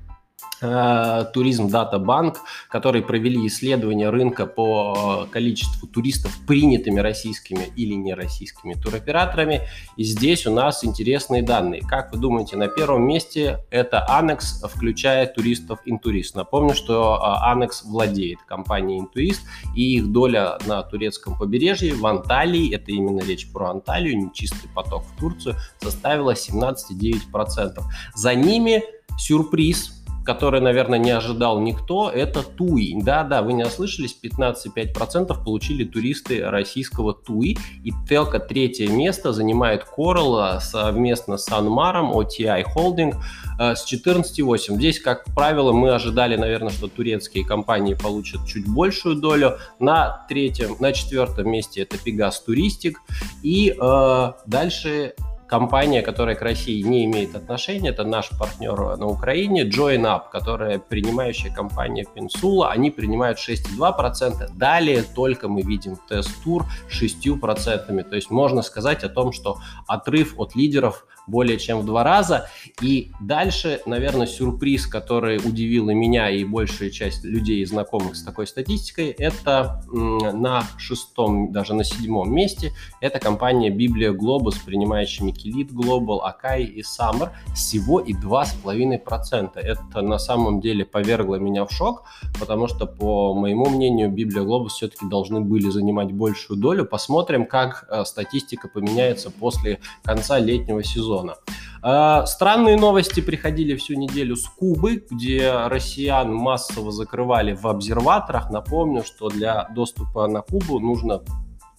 туризм 0.60 1.68
Дата 1.68 1.98
Банк, 1.98 2.40
которые 2.68 3.02
провели 3.02 3.46
исследование 3.46 4.10
рынка 4.10 4.46
по 4.46 5.26
э, 5.28 5.32
количеству 5.32 5.86
туристов 5.86 6.36
принятыми 6.46 7.00
российскими 7.00 7.70
или 7.76 7.94
нероссийскими 7.94 8.74
туроператорами. 8.74 9.62
И 9.96 10.04
здесь 10.04 10.46
у 10.46 10.52
нас 10.52 10.84
интересные 10.84 11.42
данные. 11.42 11.82
Как 11.82 12.12
вы 12.12 12.18
думаете, 12.18 12.56
на 12.56 12.68
первом 12.68 13.06
месте 13.06 13.60
это 13.70 14.04
Анекс, 14.06 14.62
включая 14.62 15.26
туристов 15.26 15.78
Интурист. 15.84 16.34
Напомню, 16.34 16.74
что 16.74 17.22
Анекс 17.42 17.84
владеет 17.84 18.40
компанией 18.42 19.00
Интурист, 19.00 19.42
и 19.76 19.96
их 19.96 20.10
доля 20.10 20.58
на 20.66 20.82
турецком 20.82 21.38
побережье 21.38 21.94
в 21.94 22.04
Анталии, 22.06 22.74
это 22.74 22.90
именно 22.90 23.20
речь 23.20 23.50
про 23.52 23.70
Анталию, 23.70 24.18
не 24.18 24.32
чистый 24.32 24.68
поток 24.74 25.04
в 25.04 25.20
Турцию, 25.20 25.56
составила 25.80 26.32
17,9%. 26.32 27.80
За 28.14 28.34
ними 28.34 28.82
сюрприз– 29.18 29.94
который, 30.28 30.60
наверное, 30.60 30.98
не 30.98 31.10
ожидал 31.10 31.58
никто, 31.58 32.10
это 32.10 32.42
ТУИ. 32.42 33.00
Да-да, 33.02 33.40
вы 33.40 33.54
не 33.54 33.64
ослышались, 33.64 34.14
15,5% 34.22 35.42
получили 35.42 35.84
туристы 35.84 36.44
российского 36.44 37.14
ТУИ. 37.14 37.56
И 37.82 37.92
только 38.06 38.38
третье 38.38 38.88
место 38.88 39.32
занимает 39.32 39.86
Coral 39.96 40.60
совместно 40.60 41.38
с 41.38 41.50
Анмаром, 41.50 42.12
OTI 42.12 42.62
Holding 42.76 43.14
э, 43.58 43.74
с 43.74 43.90
14,8. 43.90 44.74
Здесь, 44.74 45.00
как 45.00 45.24
правило, 45.34 45.72
мы 45.72 45.94
ожидали, 45.94 46.36
наверное, 46.36 46.72
что 46.72 46.88
турецкие 46.88 47.46
компании 47.46 47.94
получат 47.94 48.46
чуть 48.46 48.68
большую 48.68 49.16
долю. 49.16 49.56
На 49.78 50.26
третьем, 50.28 50.76
на 50.78 50.92
четвертом 50.92 51.50
месте 51.50 51.80
это 51.80 51.96
Pegas 51.96 52.34
Touristic. 52.46 52.96
И 53.42 53.74
э, 53.74 54.32
дальше 54.44 55.14
компания, 55.48 56.02
которая 56.02 56.36
к 56.36 56.42
России 56.42 56.82
не 56.82 57.04
имеет 57.06 57.34
отношения, 57.34 57.88
это 57.88 58.04
наш 58.04 58.30
партнер 58.38 58.96
на 58.96 59.06
Украине, 59.06 59.64
JoinUp, 59.64 60.22
которая 60.30 60.78
принимающая 60.78 61.52
компания 61.52 62.04
Peninsula, 62.14 62.68
они 62.68 62.90
принимают 62.90 63.38
6,2%. 63.38 64.50
Далее 64.54 65.02
только 65.02 65.48
мы 65.48 65.62
видим 65.62 65.96
тест-тур 66.08 66.66
6%. 66.90 68.04
То 68.04 68.16
есть 68.16 68.30
можно 68.30 68.62
сказать 68.62 69.04
о 69.04 69.08
том, 69.08 69.32
что 69.32 69.58
отрыв 69.86 70.34
от 70.38 70.54
лидеров 70.54 71.06
более 71.28 71.58
чем 71.58 71.80
в 71.80 71.86
два 71.86 72.02
раза. 72.02 72.48
И 72.80 73.12
дальше, 73.20 73.80
наверное, 73.86 74.26
сюрприз, 74.26 74.86
который 74.86 75.36
удивил 75.36 75.90
и 75.90 75.94
меня, 75.94 76.30
и 76.30 76.44
большую 76.44 76.90
часть 76.90 77.24
людей, 77.24 77.64
знакомых 77.64 78.16
с 78.16 78.22
такой 78.22 78.46
статистикой, 78.46 79.08
это 79.10 79.82
на 79.92 80.64
шестом, 80.78 81.52
даже 81.52 81.74
на 81.74 81.84
седьмом 81.84 82.32
месте, 82.32 82.72
это 83.00 83.18
компания 83.18 83.70
Библия 83.70 84.12
Global 84.12 84.50
с 84.50 84.58
принимающими 84.58 85.32
Kilit 85.38 85.72
Global, 85.72 86.20
Akai 86.20 86.64
и 86.64 86.82
Summer 86.82 87.30
всего 87.54 88.00
и 88.00 88.12
2,5%. 88.12 89.58
Это 89.58 90.02
на 90.02 90.18
самом 90.18 90.60
деле 90.60 90.84
повергло 90.84 91.36
меня 91.36 91.64
в 91.64 91.70
шок, 91.70 92.04
потому 92.38 92.68
что, 92.68 92.86
по 92.86 93.34
моему 93.34 93.68
мнению, 93.68 94.10
Библия 94.10 94.42
Global 94.42 94.68
все-таки 94.68 95.06
должны 95.06 95.40
были 95.40 95.70
занимать 95.70 96.12
большую 96.12 96.58
долю. 96.58 96.84
Посмотрим, 96.84 97.46
как 97.46 97.86
э, 97.88 98.04
статистика 98.04 98.68
поменяется 98.68 99.30
после 99.30 99.80
конца 100.02 100.38
летнего 100.38 100.82
сезона. 100.82 101.36
А, 101.80 102.26
странные 102.26 102.76
новости 102.76 103.20
приходили 103.20 103.76
всю 103.76 103.94
неделю 103.94 104.36
с 104.36 104.48
Кубы, 104.48 105.04
где 105.10 105.66
россиян 105.66 106.32
массово 106.34 106.90
закрывали 106.90 107.54
в 107.54 107.66
обсерваторах. 107.66 108.50
Напомню, 108.50 109.04
что 109.04 109.28
для 109.28 109.68
доступа 109.74 110.26
на 110.26 110.42
Кубу 110.42 110.80
нужно 110.80 111.22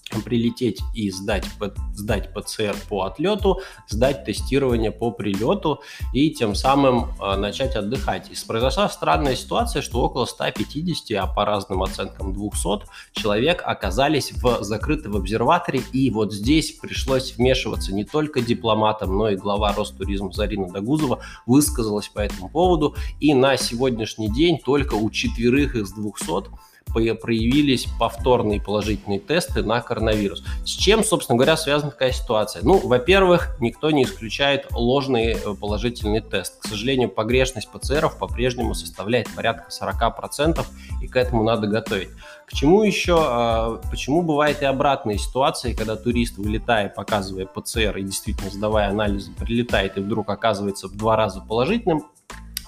прилететь 0.10 0.82
и 0.94 1.12
сдать, 1.12 1.46
сдать 1.94 2.34
ПЦР 2.34 2.76
по 2.90 3.04
отлету, 3.04 3.62
сдать 3.88 4.26
тестирование 4.26 4.92
по 4.92 5.12
прилету 5.12 5.82
и 6.14 6.32
тем 6.32 6.56
самым 6.56 7.12
э, 7.22 7.36
начать 7.36 7.76
отдыхать. 7.76 8.30
И 8.30 8.48
произошла 8.48 8.90
странная 8.90 9.36
ситуация, 9.36 9.82
что 9.82 10.02
около 10.02 10.26
150, 10.26 11.18
а 11.18 11.28
по 11.28 11.46
разным 11.46 11.84
оценкам 11.84 12.34
200 12.34 12.86
человек 13.14 13.62
оказались 13.64 14.32
в 14.32 14.64
закрытом 14.64 15.16
обсерваторе, 15.16 15.82
и 15.94 16.10
вот 16.10 16.34
здесь 16.34 16.72
пришлось 16.72 17.36
вмешиваться 17.36 17.94
не 17.94 18.04
только 18.04 18.42
дипломатам, 18.42 19.18
но 19.18 19.30
и 19.30 19.36
глава 19.36 19.74
Ростуризма 19.74 20.32
Зарина 20.32 20.70
Дагузова 20.70 21.22
высказалась 21.46 22.08
по 22.08 22.20
этому 22.20 22.50
поводу, 22.50 22.96
и 23.20 23.34
на 23.34 23.58
сегодняшний 23.58 24.32
день 24.32 24.60
только 24.60 24.96
у 24.96 25.10
четверых 25.10 25.76
из 25.76 25.92
200 25.92 26.50
проявились 26.94 27.88
повторные 28.00 28.62
положительные 28.62 29.20
тесты 29.20 29.64
на 29.64 29.82
коронавирус. 29.82 30.44
С 30.64 30.70
чем, 30.70 31.04
собственно 31.04 31.38
говоря, 31.38 31.58
связана 31.58 31.92
такая 31.92 32.12
ситуация? 32.12 32.62
Ну, 32.64 32.78
во-первых, 32.78 33.56
никто 33.60 33.92
не 33.92 34.04
исключает 34.04 34.68
ложный 34.72 35.34
э, 35.34 35.56
положительный 35.60 36.22
тест. 36.22 36.60
К 36.62 36.68
сожалению, 36.68 37.10
погрешность 37.10 37.70
ПЦРов 37.70 38.18
по-прежнему 38.18 38.74
составляет 38.74 39.34
порядка 39.34 39.70
40%, 39.70 40.66
и 41.02 41.08
к 41.08 41.16
этому 41.16 41.44
надо 41.44 41.68
готовить. 41.68 42.10
К 42.46 42.54
чему 42.54 42.84
еще, 42.84 43.18
а, 43.20 43.80
почему 43.92 44.24
бывает 44.24 44.62
и 44.62 44.66
обратные 44.66 45.20
ситуации, 45.20 45.74
когда 45.74 45.96
турист, 45.96 46.38
вылетая, 46.38 46.90
показывая 46.90 47.46
ПЦР 47.46 47.98
и 47.98 48.04
действительно 48.04 48.50
сдавая 48.50 48.90
анализы, 48.90 49.32
прилетает 49.34 49.98
и 49.98 50.02
вдруг 50.02 50.30
оказывается 50.30 50.88
в 50.88 50.98
два 50.98 51.16
раза 51.16 51.42
положительным, 51.42 52.06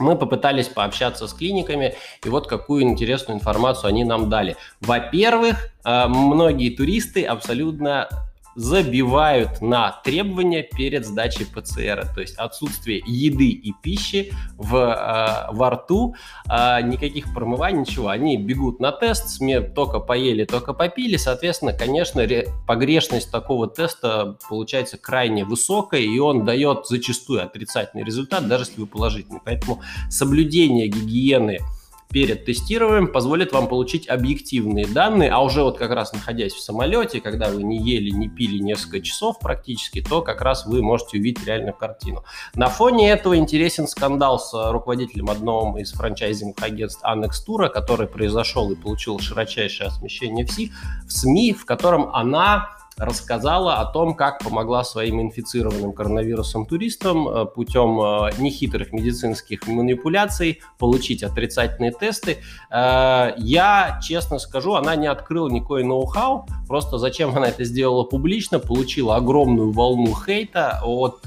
мы 0.02 0.16
попытались 0.16 0.68
пообщаться 0.68 1.28
с 1.28 1.34
клиниками, 1.34 1.96
и 2.24 2.30
вот 2.30 2.48
какую 2.48 2.84
интересную 2.84 3.38
информацию 3.38 3.88
они 3.90 4.04
нам 4.04 4.30
дали. 4.30 4.58
Во-первых, 4.82 5.70
э, 5.84 6.08
многие 6.08 6.70
туристы 6.76 7.24
абсолютно 7.24 8.10
забивают 8.56 9.62
на 9.62 9.92
требования 10.04 10.64
перед 10.64 11.06
сдачей 11.06 11.46
ПЦР. 11.46 12.08
То 12.14 12.22
есть 12.22 12.36
отсутствие 12.36 13.02
еды 13.06 13.50
и 13.50 13.74
пищи 13.82 14.34
в, 14.58 14.76
э, 14.76 15.54
во 15.54 15.70
рту, 15.70 16.16
э, 16.50 16.82
никаких 16.84 17.34
промываний, 17.34 17.82
ничего. 17.82 18.10
Они 18.10 18.38
бегут 18.38 18.80
на 18.80 18.92
тест, 18.92 19.30
СМИ 19.30 19.60
только 19.76 20.00
поели, 20.00 20.46
только 20.46 20.74
попили. 20.74 21.18
Соответственно, 21.18 21.74
конечно, 21.74 22.26
погрешность 22.68 23.32
такого 23.32 23.68
теста 23.68 24.38
получается 24.50 24.98
крайне 24.98 25.46
высокая, 25.46 26.02
и 26.02 26.20
он 26.20 26.46
дает 26.46 26.88
зачастую 26.88 27.44
отрицательный 27.44 28.04
результат, 28.04 28.48
даже 28.48 28.64
если 28.66 28.82
вы 28.82 28.88
положительный. 28.88 29.42
Поэтому 29.44 29.82
соблюдение 30.10 30.88
гигиены– 30.88 31.60
перед 32.12 32.46
тестированием 32.46 33.08
позволит 33.08 33.52
вам 33.54 33.68
получить 33.68 34.08
объективные 34.10 34.86
данные, 34.86 35.32
а 35.32 35.40
уже 35.40 35.64
вот 35.64 35.78
как 35.78 35.92
раз 35.92 36.14
находясь 36.14 36.54
в 36.54 36.62
самолете, 36.62 37.22
когда 37.22 37.50
вы 37.50 37.64
не 37.64 37.78
ели, 37.82 38.10
не 38.10 38.28
пили 38.28 38.60
несколько 38.60 39.02
часов 39.02 39.40
практически, 39.40 40.02
то 40.02 40.22
как 40.22 40.42
раз 40.42 40.66
вы 40.66 40.82
можете 40.82 41.18
увидеть 41.18 41.46
реальную 41.46 41.74
картину. 41.74 42.24
На 42.56 42.68
фоне 42.68 43.10
этого 43.12 43.38
интересен 43.38 43.88
скандал 43.88 44.40
с 44.40 44.52
руководителем 44.72 45.30
одного 45.30 45.78
из 45.78 45.92
франчайзинговых 45.94 46.64
агентств 46.64 47.04
Annex 47.04 47.32
Tour, 47.48 47.70
который 47.70 48.08
произошел 48.08 48.70
и 48.72 48.76
получил 48.76 49.20
широчайшее 49.20 49.88
освещение 49.88 50.46
в 50.46 51.12
СМИ, 51.12 51.54
в 51.54 51.66
котором 51.66 52.14
она 52.14 52.70
рассказала 52.98 53.76
о 53.76 53.86
том, 53.86 54.16
как 54.16 54.40
помогла 54.40 54.84
своим 54.84 55.22
инфицированным 55.22 55.94
коронавирусом 55.94 56.66
туристам 56.66 57.28
э, 57.28 57.46
путем 57.46 58.00
э, 58.00 58.32
нехитрых 58.38 58.92
медицинских 58.92 59.68
манипуляций 59.68 60.62
получить 60.78 61.24
отрицательные 61.24 61.92
тесты. 61.92 62.40
Э, 62.70 63.34
я, 63.38 64.00
честно 64.04 64.40
скажу, 64.40 64.74
она 64.74 64.96
не 64.96 65.08
открыла 65.08 65.50
никакой 65.50 65.84
ноу-хау, 65.84 66.48
просто 66.68 66.98
зачем 66.98 67.36
она 67.36 67.48
это 67.48 67.64
сделала 67.64 68.04
публично, 68.04 68.60
получила 68.60 69.16
огромную 69.16 69.72
волну 69.72 70.14
хейта 70.14 70.82
от 70.84 71.22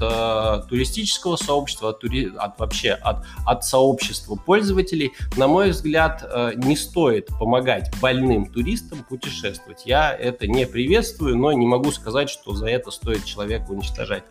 туристического 0.69 1.35
сообщества, 1.35 1.89
от, 1.89 1.99
тури... 1.99 2.31
от 2.37 2.59
вообще 2.59 2.91
от, 2.91 3.25
от 3.45 3.65
сообщества 3.65 4.35
пользователей. 4.35 5.13
На 5.37 5.47
мой 5.47 5.71
взгляд, 5.71 6.23
не 6.55 6.75
стоит 6.75 7.27
помогать 7.39 7.91
больным 8.01 8.45
туристам 8.45 9.03
путешествовать. 9.07 9.83
Я 9.85 10.13
это 10.13 10.47
не 10.47 10.65
приветствую, 10.65 11.37
но 11.37 11.54
не 11.55 11.67
могу 11.67 11.91
сказать, 11.91 12.29
что 12.29 12.53
за 12.53 12.67
это 12.67 12.91
стоит 12.91 13.25
человека 13.25 13.71
уничтожать. 13.71 14.23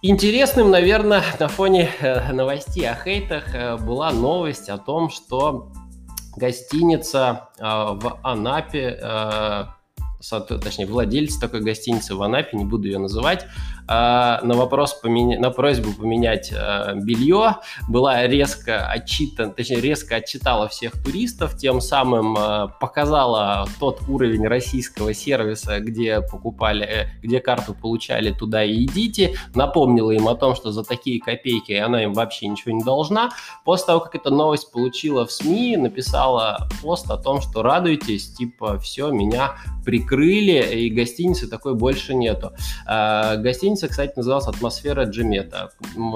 Интересным, 0.00 0.70
наверное, 0.70 1.24
на 1.40 1.48
фоне 1.48 1.90
э, 2.00 2.32
новостей 2.32 2.88
о 2.88 2.94
хейтах 2.94 3.52
э, 3.52 3.76
была 3.76 4.12
новость 4.12 4.68
о 4.68 4.78
том, 4.78 5.10
что 5.10 5.72
гостиница 6.36 7.48
э, 7.58 7.64
в 7.64 8.20
Анапе, 8.22 8.96
точнее, 10.20 10.86
владелец 10.86 11.36
такой 11.38 11.62
гостиницы 11.62 12.14
в 12.14 12.22
Анапе, 12.22 12.56
не 12.56 12.64
буду 12.64 12.86
ее 12.86 12.98
называть, 12.98 13.46
на 13.88 14.54
вопрос, 14.54 14.94
поменя... 14.94 15.38
на 15.38 15.50
просьбу 15.50 15.92
поменять 15.92 16.52
а, 16.52 16.94
белье 16.94 17.56
была 17.88 18.26
резко 18.26 18.86
отчитана, 18.86 19.52
точнее, 19.52 19.80
резко 19.80 20.16
отчитала 20.16 20.68
всех 20.68 21.02
туристов, 21.02 21.56
тем 21.56 21.80
самым 21.80 22.36
а, 22.38 22.68
показала 22.68 23.66
тот 23.80 24.02
уровень 24.08 24.46
российского 24.46 25.14
сервиса, 25.14 25.80
где 25.80 26.20
покупали, 26.20 26.84
э, 26.84 27.06
где 27.22 27.40
карту 27.40 27.74
получали, 27.74 28.32
туда 28.32 28.62
и 28.64 28.84
идите, 28.84 29.34
напомнила 29.54 30.10
им 30.10 30.28
о 30.28 30.34
том, 30.34 30.54
что 30.54 30.70
за 30.70 30.84
такие 30.84 31.20
копейки 31.20 31.72
она 31.72 32.02
им 32.02 32.12
вообще 32.12 32.46
ничего 32.46 32.72
не 32.72 32.82
должна. 32.82 33.30
После 33.64 33.86
того, 33.86 34.00
как 34.00 34.14
эта 34.14 34.30
новость 34.30 34.70
получила 34.70 35.26
в 35.26 35.32
СМИ, 35.32 35.76
написала 35.78 36.68
пост 36.82 37.10
о 37.10 37.16
том, 37.16 37.40
что 37.40 37.62
радуйтесь, 37.62 38.34
типа, 38.34 38.78
все, 38.78 39.10
меня 39.10 39.52
прикрыли, 39.84 40.76
и 40.76 40.90
гостиницы 40.90 41.48
такой 41.48 41.74
больше 41.74 42.14
нету. 42.14 42.52
А, 42.86 43.36
гостиница, 43.78 43.88
кстати, 43.88 44.12
называлась 44.16 44.46
«Атмосфера 44.46 45.04
Джимета». 45.04 45.70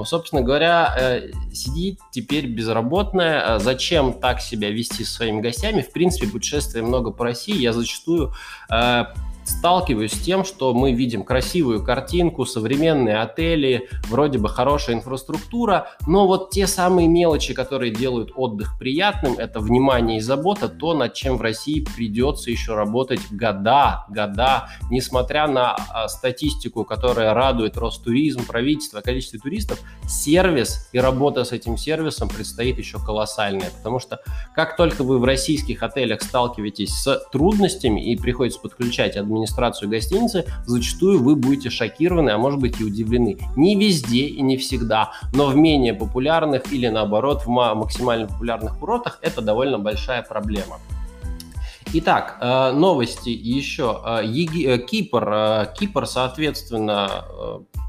Собственно 0.05 0.41
говоря, 0.41 0.93
э, 0.97 1.31
сидит 1.53 1.99
теперь 2.11 2.47
безработная. 2.47 3.59
Зачем 3.59 4.13
так 4.13 4.41
себя 4.41 4.69
вести 4.69 5.03
со 5.03 5.15
своими 5.15 5.41
гостями? 5.41 5.81
В 5.81 5.91
принципе, 5.91 6.27
путешествия 6.27 6.81
много 6.81 7.11
по 7.11 7.23
России. 7.23 7.55
Я 7.57 7.73
зачастую 7.73 8.33
э, 8.69 9.05
сталкиваюсь 9.45 10.13
с 10.13 10.19
тем, 10.19 10.43
что 10.43 10.73
мы 10.73 10.93
видим 10.93 11.23
красивую 11.23 11.83
картинку, 11.83 12.45
современные 12.45 13.19
отели, 13.19 13.89
вроде 14.09 14.39
бы 14.39 14.49
хорошая 14.49 14.95
инфраструктура, 14.95 15.89
но 16.07 16.27
вот 16.27 16.51
те 16.51 16.67
самые 16.67 17.07
мелочи, 17.07 17.53
которые 17.53 17.91
делают 17.91 18.31
отдых 18.35 18.77
приятным, 18.77 19.33
это 19.37 19.59
внимание 19.59 20.17
и 20.17 20.21
забота, 20.21 20.69
то, 20.69 20.93
над 20.93 21.13
чем 21.13 21.37
в 21.37 21.41
России 21.41 21.85
придется 21.95 22.51
еще 22.51 22.75
работать 22.75 23.21
года, 23.31 24.05
года, 24.09 24.69
несмотря 24.89 25.47
на 25.47 25.75
а, 25.75 26.07
статистику, 26.07 26.83
которая 26.83 27.33
радует 27.33 27.77
Ростуризм, 27.77 28.45
правительство, 28.45 29.01
количество 29.01 29.39
туристов, 29.39 29.79
сервис 30.07 30.89
и 30.91 30.99
работа 30.99 31.43
с 31.43 31.51
этим 31.51 31.77
сервисом 31.77 32.29
предстоит 32.29 32.77
еще 32.77 32.97
колоссальная, 32.99 33.71
потому 33.77 33.99
что 33.99 34.19
как 34.55 34.77
только 34.77 35.03
вы 35.03 35.19
в 35.19 35.23
российских 35.23 35.83
отелях 35.83 36.21
сталкиваетесь 36.21 36.89
с 36.89 37.25
трудностями 37.31 38.11
и 38.11 38.15
приходится 38.15 38.59
подключать 38.59 39.17
одну 39.17 39.32
администрацию 39.33 39.89
гостиницы, 39.89 40.45
зачастую 40.65 41.21
вы 41.21 41.35
будете 41.35 41.69
шокированы, 41.69 42.29
а 42.29 42.37
может 42.37 42.59
быть 42.59 42.79
и 42.79 42.83
удивлены. 42.83 43.37
Не 43.55 43.75
везде 43.75 44.25
и 44.25 44.41
не 44.41 44.57
всегда, 44.57 45.11
но 45.33 45.47
в 45.47 45.55
менее 45.55 45.93
популярных 45.93 46.71
или 46.71 46.87
наоборот 46.87 47.45
в 47.45 47.49
максимально 47.49 48.27
популярных 48.27 48.77
курортах 48.79 49.19
это 49.21 49.41
довольно 49.41 49.79
большая 49.79 50.21
проблема. 50.21 50.77
Итак, 51.95 52.37
э, 52.41 52.71
новости 52.71 53.29
еще. 53.29 54.01
Э, 54.03 54.23
э, 54.25 54.77
Кипр, 54.79 55.69
Кипр, 55.77 56.07
соответственно, 56.07 57.23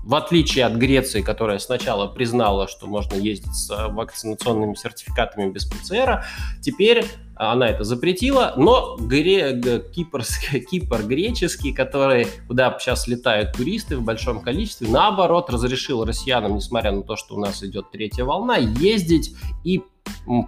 в 0.05 0.15
отличие 0.15 0.67
от 0.67 0.75
Греции, 0.75 1.23
которая 1.23 1.59
сначала 1.59 2.07
признала, 2.07 2.69
что 2.69 2.87
можно 2.87 3.15
ездить 3.15 3.55
с 3.55 3.71
вакцинационными 3.89 4.75
сертификатами 4.75 5.51
без 5.51 5.65
ПЦР, 5.65 6.23
теперь 6.61 7.07
она 7.35 7.69
это 7.69 7.85
запретила, 7.85 8.53
но 8.59 8.97
Гре... 8.99 9.59
Кипр, 9.95 10.23
Кипр 10.71 11.03
греческий, 11.03 11.73
который, 11.73 12.27
куда 12.47 12.77
сейчас 12.79 13.09
летают 13.09 13.53
туристы 13.53 13.97
в 13.97 14.03
большом 14.03 14.43
количестве, 14.43 14.87
наоборот, 14.87 15.49
разрешил 15.49 16.05
россиянам, 16.05 16.57
несмотря 16.57 16.93
на 16.93 17.03
то, 17.03 17.17
что 17.17 17.37
у 17.37 17.41
нас 17.41 17.63
идет 17.63 17.91
третья 17.91 18.25
волна, 18.25 18.59
ездить 18.59 19.35
и 19.65 19.83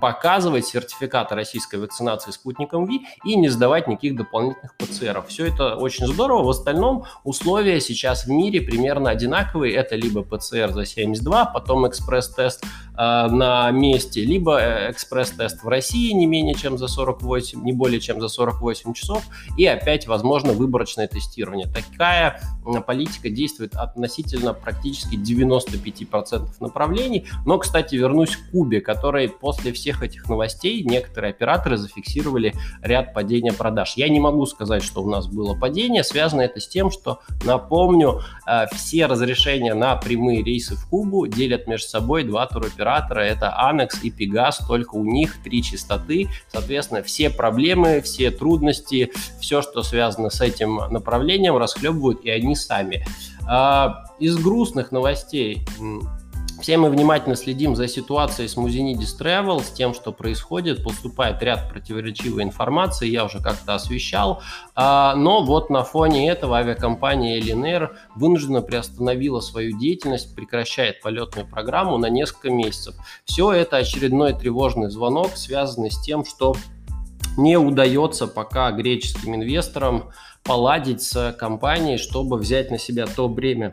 показывать 0.01 0.67
сертификаты 0.67 1.35
российской 1.35 1.77
вакцинации 1.77 2.31
спутником 2.31 2.87
Ви 2.87 3.07
и 3.25 3.37
не 3.37 3.49
сдавать 3.49 3.89
никаких 3.89 4.17
дополнительных 4.17 4.75
ПЦР. 4.77 5.25
Все 5.29 5.47
это 5.47 5.77
очень 5.77 6.07
здорово. 6.07 6.45
В 6.45 6.51
остальном 6.51 7.05
условия 7.25 7.81
сейчас 7.81 8.27
в 8.27 8.31
мире 8.31 8.61
примерно 8.61 9.11
одинаковые. 9.11 9.75
Это 9.75 9.97
либо 9.97 10.23
ПЦР 10.23 10.73
за 10.73 10.85
72, 10.85 11.47
потом 11.47 11.87
экспресс-тест 11.89 12.65
на 12.97 13.71
месте, 13.71 14.25
либо 14.25 14.59
э, 14.59 14.91
экспресс-тест 14.91 15.63
в 15.63 15.69
России 15.69 16.13
не 16.13 16.27
менее 16.27 16.55
чем 16.55 16.79
за 16.79 16.89
48, 16.89 17.63
не 17.63 17.73
более 17.73 18.01
чем 18.01 18.21
за 18.21 18.29
48 18.29 18.95
часов, 18.95 19.23
и 19.59 19.67
опять, 19.67 20.07
возможно, 20.07 20.53
выборочное 20.53 21.07
тестирование. 21.07 21.67
Такая 21.67 22.41
политика 22.87 23.29
действует 23.29 23.75
относительно 23.75 24.55
практически 24.55 25.17
95% 25.17 26.49
направлений. 26.61 27.27
Но, 27.45 27.59
кстати, 27.59 27.95
вернусь 27.95 28.37
к 28.37 28.51
Кубе, 28.51 28.81
который 28.81 29.29
после 29.29 29.73
всех 29.73 30.03
этих 30.03 30.29
новостей 30.29 30.83
некоторые 30.83 31.31
операторы 31.31 31.77
зафиксировали 31.77 32.55
ряд 32.83 33.13
падения 33.15 33.53
продаж. 33.53 33.95
Я 33.97 34.09
не 34.09 34.21
могу 34.21 34.47
сказать, 34.47 34.83
что 34.83 35.03
у 35.03 35.11
нас 35.11 35.27
было 35.29 35.55
падение, 35.55 36.03
связано 36.03 36.41
это 36.41 36.61
с 36.61 36.69
тем, 36.69 36.91
что, 36.91 37.21
напомню, 37.45 38.23
э, 38.47 38.67
все 38.73 39.07
разрешения 39.07 39.75
на 39.75 39.97
прямые 39.97 40.43
рейсы 40.43 40.77
в 40.77 40.89
Кубу 40.89 41.27
делят 41.27 41.67
между 41.67 41.89
собой 41.89 42.25
два 42.25 42.47
туроператора, 42.47 42.86
это 42.89 43.55
Anex 43.59 44.01
и 44.03 44.11
Pegas, 44.11 44.67
только 44.67 44.95
у 44.95 45.05
них 45.05 45.43
три 45.43 45.63
частоты, 45.63 46.29
соответственно, 46.53 47.03
все 47.03 47.31
проблемы, 47.31 48.01
все 48.01 48.31
трудности, 48.31 49.13
все, 49.41 49.63
что 49.63 49.83
связано 49.83 50.31
с 50.31 50.41
этим 50.41 50.77
направлением, 50.91 51.57
расхлебывают 51.57 52.25
и 52.25 52.31
они 52.31 52.57
сами. 52.57 53.05
А, 53.49 54.05
из 54.19 54.37
грустных 54.37 54.93
новостей 54.93 55.65
все 56.67 56.79
мы 56.79 56.91
внимательно 56.91 57.37
следим 57.37 57.77
за 57.77 57.87
ситуацией 57.87 58.49
с 58.49 58.57
Музинидис 58.57 59.17
Travel, 59.17 59.63
с 59.63 59.71
тем, 59.71 59.95
что 59.95 60.11
происходит. 60.11 60.83
Поступает 60.83 61.41
ряд 61.41 61.71
противоречивой 61.71 62.43
информации, 62.43 63.07
я 63.07 63.25
уже 63.25 63.41
как-то 63.41 63.77
освещал. 63.77 64.43
А, 64.75 65.15
но 65.15 65.45
вот 65.45 65.71
на 65.71 65.85
фоне 65.85 66.29
этого 66.29 66.59
авиакомпания 66.59 67.39
Elinair 67.39 67.91
вынуждена 68.17 68.63
приостановила 68.63 69.39
свою 69.39 69.79
деятельность, 69.79 70.35
прекращает 70.35 71.01
полетную 71.03 71.47
программу 71.47 71.99
на 71.99 72.11
несколько 72.11 72.51
месяцев. 72.51 72.97
Все 73.25 73.53
это 73.53 73.77
очередной 73.77 74.33
тревожный 74.33 74.91
звонок, 74.91 75.37
связанный 75.37 75.93
с 75.93 76.03
тем, 76.03 76.25
что 76.25 76.57
не 77.37 77.57
удается 77.57 78.27
пока 78.27 78.73
греческим 78.73 79.37
инвесторам 79.37 80.11
поладить 80.43 81.01
с 81.01 81.33
компанией, 81.39 81.99
чтобы 81.99 82.39
взять 82.39 82.73
на 82.73 82.79
себя 82.81 83.07
то 83.07 83.29
бремя 83.29 83.71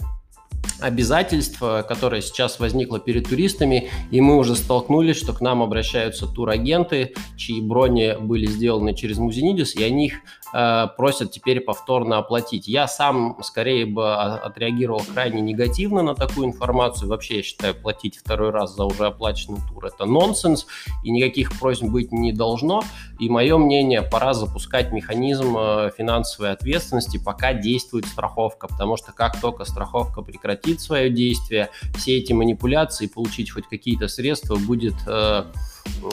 обязательство, 0.84 1.86
которое 1.88 2.22
сейчас 2.22 2.60
возникло 2.60 3.00
перед 3.00 3.30
туристами, 3.30 3.90
и 4.12 4.20
мы 4.20 4.38
уже 4.38 4.56
столкнулись, 4.56 5.18
что 5.18 5.34
к 5.34 5.42
нам 5.42 5.62
обращаются 5.62 6.28
турагенты, 6.28 7.14
чьи 7.38 7.62
брони 7.62 8.16
были 8.20 8.46
сделаны 8.46 8.94
через 8.94 9.18
Музинидис, 9.18 9.76
и 9.76 9.84
они 9.84 10.08
их 10.08 10.16
э, 10.54 10.88
просят 10.96 11.32
теперь 11.32 11.62
повторно 11.62 12.18
оплатить. 12.18 12.68
Я 12.68 12.88
сам 12.88 13.38
скорее 13.44 13.86
бы 13.86 14.14
отреагировал 14.14 15.02
крайне 15.14 15.42
негативно 15.42 16.02
на 16.02 16.16
такую 16.16 16.48
информацию. 16.48 17.10
Вообще, 17.10 17.38
я 17.38 17.44
считаю, 17.44 17.76
платить 17.76 18.18
второй 18.18 18.52
раз 18.52 18.76
за 18.76 18.86
уже 18.86 19.08
оплаченный 19.08 19.60
тур– 19.70 19.86
это 19.88 20.06
нонсенс, 20.06 20.66
и 21.04 21.12
никаких 21.12 21.58
просьб 21.60 21.84
быть 21.84 22.12
не 22.12 22.32
должно. 22.32 22.84
И 23.20 23.30
мое 23.30 23.58
мнение, 23.58 24.02
пора 24.02 24.34
запускать 24.34 24.92
механизм 24.92 25.56
э, 25.58 25.92
финансовой 25.98 26.52
ответственности, 26.52 27.18
пока 27.18 27.54
действует 27.54 28.06
страховка, 28.06 28.68
потому 28.68 28.98
что 28.98 29.12
как 29.12 29.40
только 29.40 29.66
страховка 29.66 30.22
прекратит 30.22 30.82
свое 30.82 31.10
действие, 31.10 31.70
все 31.96 32.18
эти 32.18 32.34
манипуляции, 32.34 33.08
получить 33.08 33.52
хоть 33.52 33.68
какие-то 33.68 34.08
средства 34.08 34.56
будет 34.56 34.96
э, 35.08 35.44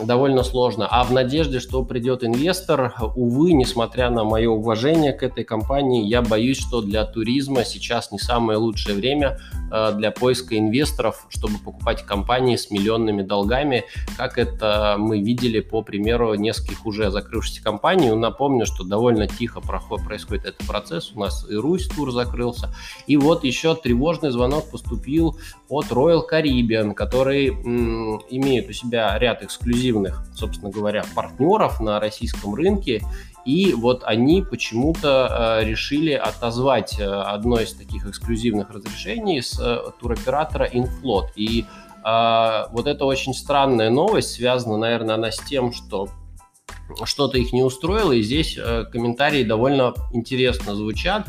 довольно 0.04 0.42
сложно. 0.42 0.86
А 0.90 1.04
в 1.04 1.12
надежде, 1.12 1.60
что 1.60 1.84
придет 1.84 2.24
инвестор, 2.24 2.94
увы, 3.16 3.52
несмотря 3.52 4.10
на 4.10 4.24
мое 4.24 4.48
уважение 4.48 5.12
к 5.12 5.22
этой 5.22 5.44
компании, 5.44 6.06
я 6.06 6.22
боюсь, 6.22 6.58
что 6.58 6.80
для 6.80 7.04
туризма 7.04 7.64
сейчас 7.64 8.12
не 8.12 8.18
самое 8.18 8.58
лучшее 8.58 8.96
время 8.96 9.38
для 9.70 10.10
поиска 10.10 10.58
инвесторов, 10.58 11.26
чтобы 11.28 11.58
покупать 11.58 12.04
компании 12.04 12.56
с 12.56 12.70
миллионными 12.70 13.22
долгами, 13.22 13.84
как 14.16 14.36
это 14.38 14.96
мы 14.98 15.20
видели 15.20 15.60
по 15.60 15.82
примеру 15.82 16.34
нескольких 16.34 16.84
уже 16.86 17.10
закрывшихся 17.10 17.62
компаний. 17.62 18.10
Напомню, 18.10 18.66
что 18.66 18.84
довольно 18.84 19.26
тихо 19.28 19.60
происходит 19.60 20.44
этот 20.44 20.66
процесс. 20.66 21.12
У 21.14 21.20
нас 21.20 21.46
и 21.48 21.54
Русь 21.54 21.88
тур 21.88 22.10
закрылся. 22.12 22.74
И 23.06 23.16
вот 23.16 23.44
еще 23.44 23.74
тревожный 23.74 24.30
звонок 24.30 24.70
поступил 24.70 25.38
от 25.68 25.86
Royal 25.86 26.22
Caribbean, 26.30 26.94
который 26.94 27.48
имеет 27.48 28.68
у 28.68 28.72
себя 28.72 29.18
ряд 29.18 29.42
эксклюзивных, 29.42 30.24
собственно 30.34 30.70
говоря, 30.70 31.04
партнеров 31.14 31.80
на 31.80 32.00
российском 32.00 32.54
рынке, 32.54 33.02
и 33.44 33.72
вот 33.72 34.02
они 34.04 34.42
почему-то 34.42 35.60
э, 35.60 35.64
решили 35.64 36.12
отозвать 36.12 36.98
э, 36.98 37.04
одно 37.04 37.60
из 37.60 37.72
таких 37.72 38.06
эксклюзивных 38.06 38.70
разрешений 38.70 39.40
с 39.40 39.58
э, 39.58 39.78
туроператора 40.00 40.68
Inflot. 40.68 41.28
И 41.36 41.64
э, 42.04 42.64
вот 42.70 42.86
это 42.86 43.04
очень 43.04 43.34
странная 43.34 43.90
новость, 43.90 44.32
связана, 44.32 44.76
наверное, 44.76 45.14
она 45.14 45.30
с 45.30 45.38
тем, 45.38 45.72
что 45.72 46.08
что-то 47.04 47.38
их 47.38 47.52
не 47.52 47.62
устроило, 47.62 48.12
и 48.12 48.22
здесь 48.22 48.58
комментарии 48.90 49.44
довольно 49.44 49.94
интересно 50.12 50.74
звучат. 50.74 51.26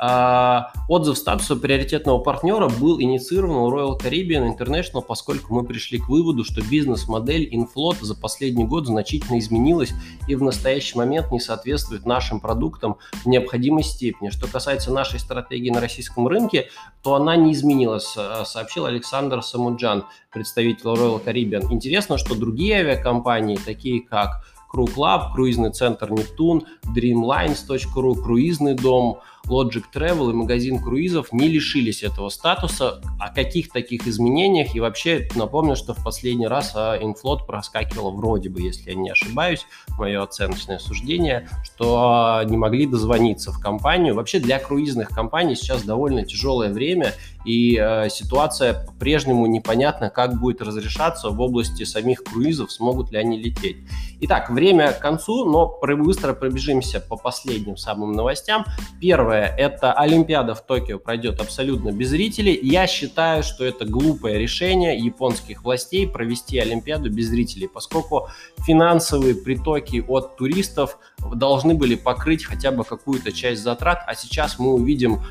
А, 0.00 0.70
отзыв 0.88 1.18
статуса 1.18 1.56
приоритетного 1.56 2.18
партнера 2.18 2.68
был 2.68 3.00
инициирован 3.00 3.56
у 3.56 3.70
Royal 3.70 3.98
Caribbean 3.98 4.56
International, 4.56 5.02
поскольку 5.02 5.52
мы 5.52 5.64
пришли 5.64 5.98
к 5.98 6.08
выводу, 6.08 6.44
что 6.44 6.62
бизнес-модель 6.62 7.52
Inflot 7.52 7.96
за 8.02 8.14
последний 8.14 8.64
год 8.64 8.86
значительно 8.86 9.40
изменилась 9.40 9.92
и 10.28 10.36
в 10.36 10.42
настоящий 10.42 10.96
момент 10.96 11.32
не 11.32 11.40
соответствует 11.40 12.06
нашим 12.06 12.38
продуктам 12.38 12.96
в 13.24 13.26
необходимой 13.26 13.82
степени. 13.82 14.30
Что 14.30 14.46
касается 14.46 14.92
нашей 14.92 15.18
стратегии 15.18 15.70
на 15.70 15.80
российском 15.80 16.28
рынке, 16.28 16.68
то 17.02 17.16
она 17.16 17.34
не 17.34 17.52
изменилась, 17.52 18.14
а, 18.16 18.44
сообщил 18.44 18.86
Александр 18.86 19.42
Самуджан, 19.42 20.04
представитель 20.32 20.86
Royal 20.86 21.24
Caribbean. 21.24 21.72
Интересно, 21.72 22.18
что 22.18 22.36
другие 22.36 22.76
авиакомпании, 22.76 23.56
такие 23.56 24.00
как 24.02 24.44
Crew 24.72 24.86
Club, 24.94 25.32
круизный 25.32 25.72
центр 25.72 26.10
Нептун, 26.10 26.66
Dreamlines.ru, 26.94 28.22
круизный 28.22 28.74
дом, 28.74 29.20
Logic 29.48 29.84
Travel 29.92 30.30
и 30.30 30.34
магазин 30.34 30.82
круизов 30.82 31.32
не 31.32 31.48
лишились 31.48 32.02
этого 32.02 32.28
статуса. 32.28 33.00
О 33.18 33.32
каких 33.32 33.70
таких 33.70 34.06
изменениях? 34.06 34.74
И 34.74 34.80
вообще 34.80 35.28
напомню, 35.34 35.76
что 35.76 35.94
в 35.94 36.04
последний 36.04 36.46
раз 36.46 36.74
Инфлот 36.74 37.46
проскакивал 37.46 38.14
вроде 38.16 38.48
бы, 38.48 38.60
если 38.62 38.90
я 38.90 38.96
не 38.96 39.10
ошибаюсь, 39.10 39.66
мое 39.98 40.22
оценочное 40.22 40.78
суждение, 40.78 41.48
что 41.64 42.42
не 42.46 42.56
могли 42.56 42.86
дозвониться 42.86 43.52
в 43.52 43.60
компанию. 43.60 44.14
Вообще 44.14 44.38
для 44.38 44.58
круизных 44.58 45.08
компаний 45.08 45.54
сейчас 45.54 45.82
довольно 45.82 46.24
тяжелое 46.24 46.72
время, 46.72 47.14
и 47.44 47.78
э, 47.80 48.08
ситуация 48.10 48.84
по-прежнему 48.84 49.46
непонятна, 49.46 50.10
как 50.10 50.38
будет 50.38 50.60
разрешаться 50.60 51.30
в 51.30 51.40
области 51.40 51.84
самих 51.84 52.22
круизов, 52.24 52.70
смогут 52.70 53.10
ли 53.10 53.18
они 53.18 53.38
лететь. 53.38 53.78
Итак, 54.20 54.50
время 54.50 54.92
к 54.92 55.00
концу, 55.00 55.44
но 55.44 55.78
быстро 55.80 56.34
пробежимся 56.34 57.00
по 57.00 57.16
последним 57.16 57.76
самым 57.76 58.12
новостям. 58.12 58.64
Первое, 59.00 59.37
это 59.38 59.92
Олимпиада 59.92 60.54
в 60.54 60.64
Токио 60.64 60.98
пройдет 60.98 61.40
абсолютно 61.40 61.92
без 61.92 62.08
зрителей. 62.08 62.58
Я 62.62 62.86
считаю, 62.86 63.42
что 63.42 63.64
это 63.64 63.84
глупое 63.84 64.38
решение 64.38 64.98
японских 64.98 65.62
властей 65.62 66.06
провести 66.06 66.58
Олимпиаду 66.58 67.10
без 67.10 67.28
зрителей, 67.28 67.68
поскольку 67.68 68.28
финансовые 68.66 69.34
притоки 69.34 70.04
от 70.06 70.36
туристов 70.36 70.98
должны 71.34 71.74
были 71.74 71.94
покрыть 71.94 72.44
хотя 72.44 72.70
бы 72.70 72.84
какую-то 72.84 73.32
часть 73.32 73.62
затрат, 73.62 74.02
а 74.06 74.14
сейчас 74.14 74.58
мы 74.58 74.74
увидим 74.74 75.22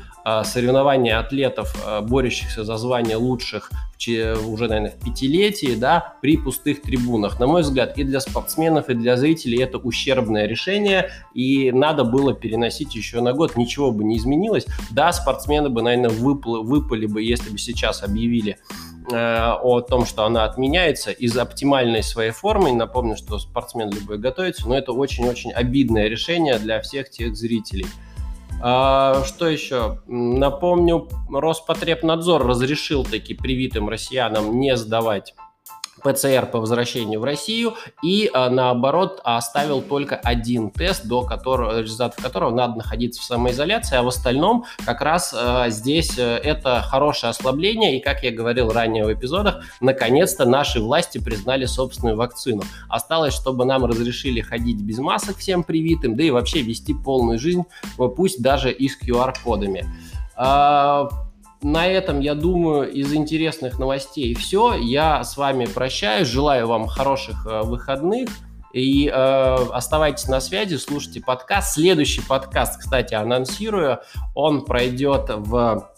соревнования 0.44 1.18
атлетов, 1.18 1.74
э, 1.86 2.00
борющихся 2.00 2.64
за 2.64 2.76
звание 2.76 3.16
лучших 3.16 3.70
уже, 4.46 4.68
наверное, 4.68 4.92
в 4.92 5.04
пятилетии, 5.04 5.74
да, 5.74 6.14
при 6.22 6.36
пустых 6.36 6.82
трибунах. 6.82 7.40
На 7.40 7.46
мой 7.46 7.62
взгляд, 7.62 7.98
и 7.98 8.04
для 8.04 8.20
спортсменов, 8.20 8.88
и 8.88 8.94
для 8.94 9.16
зрителей 9.16 9.60
это 9.60 9.78
ущербное 9.78 10.46
решение, 10.46 11.10
и 11.34 11.72
надо 11.72 12.04
было 12.04 12.32
переносить 12.32 12.94
еще 12.94 13.20
на 13.20 13.32
год, 13.32 13.56
ничего 13.56 13.90
бы 13.90 14.04
не 14.04 14.18
изменилось. 14.18 14.66
Да, 14.90 15.12
спортсмены 15.12 15.68
бы, 15.68 15.82
наверное, 15.82 16.10
выпали, 16.10 16.62
выпали 16.62 17.06
бы, 17.06 17.22
если 17.22 17.50
бы 17.50 17.58
сейчас 17.58 18.02
объявили 18.04 18.58
э, 19.10 19.52
о 19.62 19.80
том, 19.80 20.06
что 20.06 20.24
она 20.24 20.44
отменяется 20.44 21.10
из 21.10 21.36
оптимальной 21.36 22.04
своей 22.04 22.30
формы. 22.30 22.72
Напомню, 22.72 23.16
что 23.16 23.38
спортсмен 23.38 23.90
любой 23.90 24.18
готовится, 24.18 24.68
но 24.68 24.78
это 24.78 24.92
очень-очень 24.92 25.52
обидное 25.52 26.06
решение 26.08 26.58
для 26.58 26.80
всех 26.80 27.10
тех 27.10 27.34
зрителей. 27.34 27.86
А, 28.60 29.24
что 29.24 29.48
еще? 29.48 30.00
Напомню, 30.06 31.08
Роспотребнадзор 31.30 32.46
разрешил 32.46 33.04
таки 33.04 33.34
привитым 33.34 33.88
россиянам 33.88 34.58
не 34.58 34.76
сдавать 34.76 35.34
ПЦР 36.02 36.46
по 36.46 36.60
возвращению 36.60 37.20
в 37.20 37.24
Россию 37.24 37.74
и 38.02 38.30
а, 38.32 38.50
наоборот 38.50 39.20
оставил 39.24 39.82
только 39.82 40.16
один 40.16 40.70
тест, 40.70 41.06
до 41.06 41.22
которого, 41.22 41.80
результатов 41.80 42.22
которого 42.22 42.54
надо 42.54 42.76
находиться 42.76 43.20
в 43.20 43.24
самоизоляции, 43.24 43.96
а 43.96 44.02
в 44.02 44.08
остальном 44.08 44.64
как 44.84 45.00
раз 45.00 45.34
а, 45.36 45.68
здесь 45.70 46.18
а, 46.18 46.36
это 46.36 46.82
хорошее 46.82 47.30
ослабление 47.30 47.98
и, 47.98 48.00
как 48.00 48.22
я 48.22 48.30
говорил 48.30 48.70
ранее 48.70 49.04
в 49.04 49.12
эпизодах, 49.12 49.64
наконец-то 49.80 50.44
наши 50.44 50.80
власти 50.80 51.18
признали 51.18 51.64
собственную 51.64 52.16
вакцину. 52.16 52.62
Осталось, 52.88 53.34
чтобы 53.34 53.64
нам 53.64 53.84
разрешили 53.84 54.40
ходить 54.40 54.80
без 54.80 54.98
масок 54.98 55.38
всем 55.38 55.62
привитым, 55.62 56.16
да 56.16 56.22
и 56.24 56.30
вообще 56.30 56.62
вести 56.62 56.94
полную 56.94 57.38
жизнь, 57.38 57.64
пусть 57.96 58.42
даже 58.42 58.70
и 58.70 58.88
с 58.88 58.98
QR-кодами 59.00 59.86
на 61.62 61.86
этом, 61.86 62.20
я 62.20 62.34
думаю, 62.34 62.90
из 62.90 63.12
интересных 63.12 63.78
новостей 63.78 64.34
все. 64.34 64.74
Я 64.74 65.24
с 65.24 65.36
вами 65.36 65.66
прощаюсь, 65.66 66.28
желаю 66.28 66.68
вам 66.68 66.86
хороших 66.86 67.46
э, 67.46 67.62
выходных. 67.62 68.28
И 68.72 69.08
э, 69.08 69.12
оставайтесь 69.12 70.28
на 70.28 70.40
связи, 70.40 70.76
слушайте 70.76 71.20
подкаст. 71.20 71.74
Следующий 71.74 72.20
подкаст, 72.20 72.78
кстати, 72.78 73.14
анонсирую, 73.14 74.00
он 74.34 74.64
пройдет 74.64 75.30
в 75.30 75.90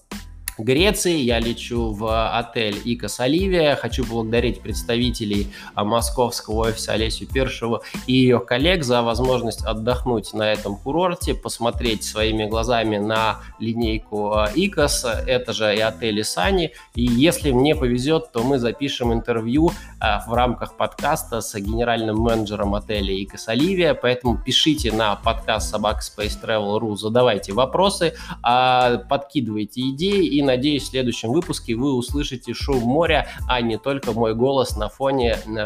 Греции. 0.63 1.17
Я 1.17 1.39
лечу 1.39 1.93
в 1.93 2.39
отель 2.39 2.81
Икос 2.85 3.21
Оливия. 3.21 3.77
Хочу 3.77 4.05
поблагодарить 4.05 4.61
представителей 4.61 5.49
а, 5.75 5.85
московского 5.85 6.69
офиса 6.69 6.93
Олесю 6.93 7.27
Першеву 7.27 7.83
и 8.07 8.15
ее 8.15 8.41
коллег 8.41 8.85
за 8.85 9.03
возможность 9.03 9.65
отдохнуть 9.65 10.35
на 10.35 10.53
этом 10.53 10.77
курорте, 10.77 11.35
посмотреть 11.35 12.05
своими 12.05 12.47
глазами 12.47 12.99
на 12.99 13.41
линейку 13.59 14.33
а, 14.33 14.51
Икос. 14.55 15.05
Это 15.05 15.53
же 15.53 15.75
и 15.75 15.81
отель 15.81 16.21
Исани. 16.21 16.73
И 16.95 17.03
если 17.03 17.53
мне 17.53 17.75
повезет, 17.75 18.33
то 18.33 18.43
мы 18.43 18.59
запишем 18.59 19.13
интервью 19.13 19.73
а, 20.01 20.25
в 20.27 20.33
рамках 20.35 20.77
подкаста 20.77 21.41
с 21.41 21.55
генеральным 21.59 22.17
менеджером 22.17 22.75
отеля 22.75 23.15
Икос 23.23 23.49
Оливия. 23.49 23.95
Поэтому 23.95 24.37
пишите 24.43 24.93
на 24.93 25.17
подкаст 25.17 25.71
собака 25.71 26.01
Space 26.01 26.39
Travel.ru, 26.43 26.97
задавайте 26.97 27.53
вопросы, 27.53 28.15
подкидывайте 28.43 29.91
идеи 29.91 30.27
и 30.27 30.43
надеюсь, 30.51 30.85
в 30.85 30.87
следующем 30.87 31.31
выпуске 31.33 31.75
вы 31.75 31.95
услышите 31.95 32.55
шум 32.55 32.83
моря, 32.83 33.29
а 33.49 33.61
не 33.61 33.79
только 33.79 34.13
мой 34.13 34.35
голос 34.35 34.77
на 34.77 34.89
фоне 34.89 35.37
э, 35.47 35.61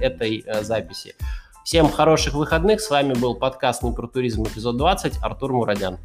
этой 0.00 0.42
э, 0.46 0.62
записи. 0.62 1.14
Всем 1.64 1.90
хороших 1.90 2.34
выходных. 2.34 2.80
С 2.80 2.90
вами 2.90 3.12
был 3.12 3.34
подкаст 3.34 3.82
«Не 3.82 3.92
про 3.92 4.06
туризм» 4.06 4.44
эпизод 4.44 4.76
20. 4.76 5.22
Артур 5.22 5.52
Мурадян. 5.52 5.98